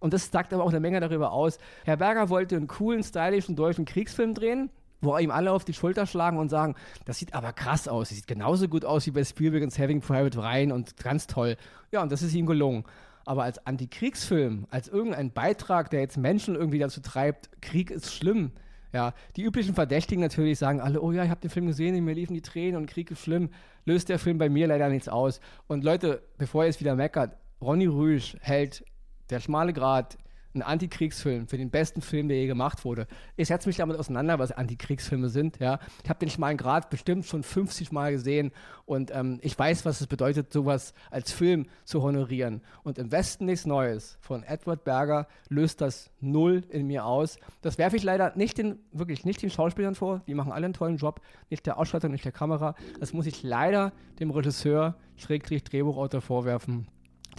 Und 0.00 0.12
das 0.12 0.30
sagt 0.30 0.52
aber 0.52 0.62
auch 0.62 0.70
eine 0.70 0.80
Menge 0.80 1.00
darüber 1.00 1.32
aus. 1.32 1.58
Herr 1.84 1.96
Berger 1.96 2.28
wollte 2.28 2.56
einen 2.56 2.66
coolen, 2.66 3.02
stylischen 3.02 3.56
deutschen 3.56 3.84
Kriegsfilm 3.84 4.34
drehen 4.34 4.70
wo 5.00 5.16
ihm 5.18 5.30
alle 5.30 5.52
auf 5.52 5.64
die 5.64 5.74
Schulter 5.74 6.06
schlagen 6.06 6.38
und 6.38 6.48
sagen, 6.48 6.74
das 7.04 7.18
sieht 7.18 7.34
aber 7.34 7.52
krass 7.52 7.88
aus, 7.88 8.08
das 8.08 8.16
sieht 8.16 8.26
genauso 8.26 8.68
gut 8.68 8.84
aus 8.84 9.06
wie 9.06 9.10
bei 9.10 9.24
Spielberg 9.24 9.62
und 9.62 9.72
Saving 9.72 10.00
Private 10.00 10.38
Ryan 10.38 10.72
und 10.72 10.96
ganz 10.96 11.26
toll. 11.26 11.56
Ja, 11.92 12.02
und 12.02 12.10
das 12.10 12.22
ist 12.22 12.34
ihm 12.34 12.46
gelungen. 12.46 12.84
Aber 13.24 13.42
als 13.42 13.64
Antikriegsfilm, 13.66 14.66
als 14.70 14.88
irgendein 14.88 15.32
Beitrag, 15.32 15.90
der 15.90 16.00
jetzt 16.00 16.16
Menschen 16.16 16.54
irgendwie 16.54 16.78
dazu 16.78 17.00
treibt, 17.00 17.50
Krieg 17.60 17.90
ist 17.90 18.14
schlimm, 18.14 18.52
ja, 18.92 19.14
die 19.36 19.42
üblichen 19.42 19.74
Verdächtigen 19.74 20.20
natürlich 20.22 20.58
sagen 20.58 20.80
alle, 20.80 21.00
oh 21.00 21.12
ja, 21.12 21.24
ich 21.24 21.30
habe 21.30 21.40
den 21.40 21.50
Film 21.50 21.66
gesehen, 21.66 22.04
mir 22.04 22.14
liefen 22.14 22.34
die 22.34 22.42
Tränen 22.42 22.76
und 22.76 22.86
Krieg 22.86 23.10
ist 23.10 23.22
schlimm. 23.22 23.50
Löst 23.84 24.08
der 24.08 24.18
Film 24.18 24.38
bei 24.38 24.48
mir 24.48 24.66
leider 24.66 24.88
nichts 24.88 25.08
aus. 25.08 25.40
Und 25.66 25.84
Leute, 25.84 26.22
bevor 26.38 26.64
ihr 26.64 26.70
es 26.70 26.80
wieder 26.80 26.96
meckert, 26.96 27.36
Ronny 27.60 27.86
Rüsch 27.86 28.36
hält 28.40 28.84
der 29.30 29.40
schmale 29.40 29.72
Grat 29.72 30.18
ein 30.56 30.62
Antikriegsfilm 30.62 31.46
für 31.46 31.58
den 31.58 31.70
besten 31.70 32.00
Film, 32.00 32.28
der 32.28 32.38
je 32.38 32.46
gemacht 32.46 32.84
wurde. 32.84 33.06
Ich 33.36 33.48
setze 33.48 33.68
mich 33.68 33.76
damit 33.76 33.96
auseinander, 33.98 34.38
was 34.38 34.52
Antikriegsfilme 34.52 35.28
sind. 35.28 35.58
Ja. 35.60 35.78
Ich 36.02 36.10
habe 36.10 36.18
den 36.18 36.30
schmalen 36.30 36.56
Grad 36.56 36.90
bestimmt 36.90 37.26
schon 37.26 37.42
50 37.42 37.92
Mal 37.92 38.12
gesehen 38.12 38.52
und 38.86 39.14
ähm, 39.14 39.38
ich 39.42 39.58
weiß, 39.58 39.84
was 39.84 40.00
es 40.00 40.06
bedeutet, 40.06 40.52
sowas 40.52 40.94
als 41.10 41.32
Film 41.32 41.66
zu 41.84 42.02
honorieren. 42.02 42.62
Und 42.82 42.98
im 42.98 43.12
Westen 43.12 43.44
nichts 43.46 43.66
Neues 43.66 44.18
von 44.20 44.42
Edward 44.42 44.84
Berger 44.84 45.28
löst 45.48 45.80
das 45.80 46.10
null 46.20 46.64
in 46.70 46.86
mir 46.86 47.04
aus. 47.04 47.38
Das 47.62 47.78
werfe 47.78 47.96
ich 47.96 48.02
leider 48.02 48.32
nicht 48.36 48.58
den, 48.58 48.78
wirklich 48.92 49.24
nicht 49.24 49.42
den 49.42 49.50
Schauspielern 49.50 49.94
vor. 49.94 50.22
Die 50.26 50.34
machen 50.34 50.52
alle 50.52 50.64
einen 50.64 50.74
tollen 50.74 50.96
Job. 50.96 51.20
Nicht 51.50 51.66
der 51.66 51.78
Ausstattung, 51.78 52.12
nicht 52.12 52.24
der 52.24 52.32
Kamera. 52.32 52.74
Das 53.00 53.12
muss 53.12 53.26
ich 53.26 53.42
leider 53.42 53.92
dem 54.18 54.30
Regisseur, 54.30 54.96
Schrägstrich 55.16 55.64
Drehbuchautor 55.64 56.20
vorwerfen, 56.20 56.86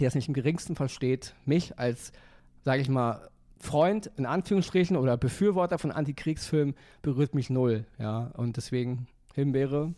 der 0.00 0.08
es 0.08 0.14
nicht 0.14 0.28
im 0.28 0.34
geringsten 0.34 0.76
versteht, 0.76 1.34
mich 1.44 1.78
als 1.78 2.12
sage 2.68 2.82
ich 2.82 2.90
mal, 2.90 3.30
Freund 3.58 4.10
in 4.18 4.26
Anführungsstrichen 4.26 4.98
oder 4.98 5.16
Befürworter 5.16 5.78
von 5.78 5.90
Antikriegsfilmen 5.90 6.74
berührt 7.00 7.34
mich 7.34 7.48
null. 7.48 7.86
Ja, 7.98 8.30
und 8.34 8.58
deswegen 8.58 9.06
Himbeere 9.34 9.94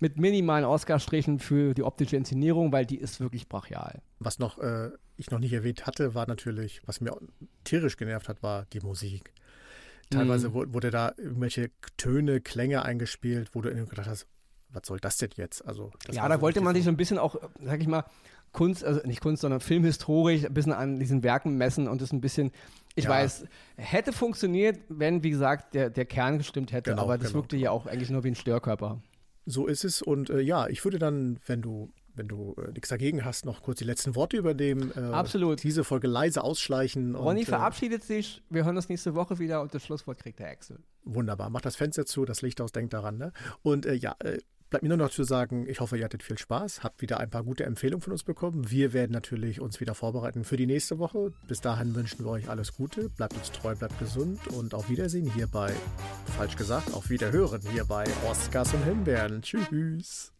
mit 0.00 0.18
minimalen 0.18 0.66
Oscar-Strichen 0.66 1.38
für 1.38 1.72
die 1.72 1.82
optische 1.82 2.18
Inszenierung, 2.18 2.72
weil 2.72 2.84
die 2.84 2.98
ist 2.98 3.20
wirklich 3.20 3.48
brachial. 3.48 4.02
Was 4.18 4.38
noch 4.38 4.58
äh, 4.58 4.90
ich 5.16 5.30
noch 5.30 5.38
nicht 5.38 5.54
erwähnt 5.54 5.86
hatte, 5.86 6.14
war 6.14 6.28
natürlich, 6.28 6.82
was 6.84 7.00
mir 7.00 7.16
tierisch 7.64 7.96
genervt 7.96 8.28
hat, 8.28 8.42
war 8.42 8.66
die 8.74 8.80
Musik. 8.80 9.32
Teilweise 10.10 10.50
mm. 10.50 10.74
wurde 10.74 10.90
da 10.90 11.14
irgendwelche 11.16 11.70
Töne, 11.96 12.42
Klänge 12.42 12.82
eingespielt, 12.82 13.54
wo 13.54 13.62
du 13.62 13.70
gedacht 13.70 14.08
hast, 14.08 14.26
was 14.68 14.86
soll 14.86 14.98
das 15.00 15.16
denn 15.16 15.30
jetzt? 15.36 15.66
Also, 15.66 15.90
ja, 16.10 16.28
da 16.28 16.42
wollte 16.42 16.60
man 16.60 16.74
sich 16.74 16.84
so 16.84 16.90
ein 16.90 16.98
bisschen 16.98 17.18
auch, 17.18 17.36
sag 17.62 17.80
ich 17.80 17.86
mal, 17.86 18.04
Kunst, 18.54 18.82
also 18.84 19.00
nicht 19.06 19.20
Kunst, 19.20 19.42
sondern 19.42 19.60
filmhistorisch 19.60 20.46
ein 20.46 20.54
bisschen 20.54 20.72
an 20.72 20.98
diesen 20.98 21.22
Werken 21.22 21.56
messen 21.58 21.86
und 21.86 22.00
das 22.00 22.12
ein 22.12 22.22
bisschen, 22.22 22.52
ich 22.94 23.04
ja. 23.04 23.10
weiß, 23.10 23.44
hätte 23.76 24.12
funktioniert, 24.12 24.80
wenn, 24.88 25.22
wie 25.22 25.30
gesagt, 25.30 25.74
der, 25.74 25.90
der 25.90 26.06
Kern 26.06 26.38
gestimmt 26.38 26.72
hätte, 26.72 26.90
genau, 26.90 27.02
aber 27.02 27.18
das 27.18 27.28
genau. 27.28 27.42
wirkte 27.42 27.56
ja 27.58 27.70
auch 27.70 27.86
eigentlich 27.86 28.10
nur 28.10 28.24
wie 28.24 28.28
ein 28.28 28.34
Störkörper. 28.34 29.02
So 29.44 29.66
ist 29.66 29.84
es 29.84 30.00
und 30.00 30.30
äh, 30.30 30.40
ja, 30.40 30.68
ich 30.68 30.82
würde 30.84 30.98
dann, 30.98 31.38
wenn 31.44 31.60
du 31.60 31.92
wenn 32.16 32.28
du 32.28 32.54
äh, 32.58 32.70
nichts 32.70 32.88
dagegen 32.88 33.24
hast, 33.24 33.44
noch 33.44 33.62
kurz 33.62 33.78
die 33.78 33.84
letzten 33.84 34.14
Worte 34.14 34.36
übernehmen. 34.36 34.92
Äh, 34.96 35.00
Absolut. 35.00 35.62
Diese 35.62 35.84
Folge 35.84 36.06
leise 36.06 36.44
ausschleichen. 36.44 37.14
Ronny 37.14 37.40
und, 37.40 37.48
äh, 37.48 37.50
verabschiedet 37.50 38.04
sich. 38.04 38.42
Wir 38.50 38.64
hören 38.64 38.76
uns 38.76 38.88
nächste 38.88 39.14
Woche 39.14 39.38
wieder 39.38 39.60
und 39.60 39.74
das 39.74 39.84
Schlusswort 39.84 40.18
kriegt 40.18 40.38
der 40.38 40.50
Axel. 40.50 40.78
Wunderbar. 41.02 41.50
Mach 41.50 41.60
das 41.60 41.76
Fenster 41.76 42.06
zu, 42.06 42.24
das 42.24 42.42
Licht 42.42 42.60
aus, 42.60 42.72
denkt 42.72 42.92
daran. 42.92 43.18
Ne? 43.18 43.32
Und 43.62 43.84
äh, 43.86 43.94
ja, 43.94 44.14
äh, 44.20 44.38
Bleibt 44.74 44.82
mir 44.82 44.88
nur 44.88 45.06
noch 45.06 45.10
zu 45.10 45.22
sagen, 45.22 45.68
ich 45.68 45.78
hoffe, 45.78 45.96
ihr 45.96 46.04
hattet 46.04 46.24
viel 46.24 46.36
Spaß, 46.36 46.82
habt 46.82 47.00
wieder 47.00 47.20
ein 47.20 47.30
paar 47.30 47.44
gute 47.44 47.62
Empfehlungen 47.62 48.02
von 48.02 48.12
uns 48.12 48.24
bekommen. 48.24 48.72
Wir 48.72 48.92
werden 48.92 49.12
natürlich 49.12 49.60
uns 49.60 49.78
wieder 49.78 49.94
vorbereiten 49.94 50.42
für 50.42 50.56
die 50.56 50.66
nächste 50.66 50.98
Woche. 50.98 51.32
Bis 51.46 51.60
dahin 51.60 51.94
wünschen 51.94 52.24
wir 52.24 52.32
euch 52.32 52.50
alles 52.50 52.74
Gute, 52.74 53.08
bleibt 53.08 53.34
uns 53.34 53.52
treu, 53.52 53.76
bleibt 53.76 54.00
gesund 54.00 54.48
und 54.48 54.74
auf 54.74 54.90
Wiedersehen 54.90 55.30
hier 55.30 55.46
bei, 55.46 55.72
falsch 56.36 56.56
gesagt, 56.56 56.92
auf 56.92 57.08
Wiederhören 57.08 57.60
hier 57.70 57.84
bei 57.84 58.04
Oscars 58.28 58.74
und 58.74 58.82
Himbeeren. 58.82 59.42
Tschüss. 59.42 60.33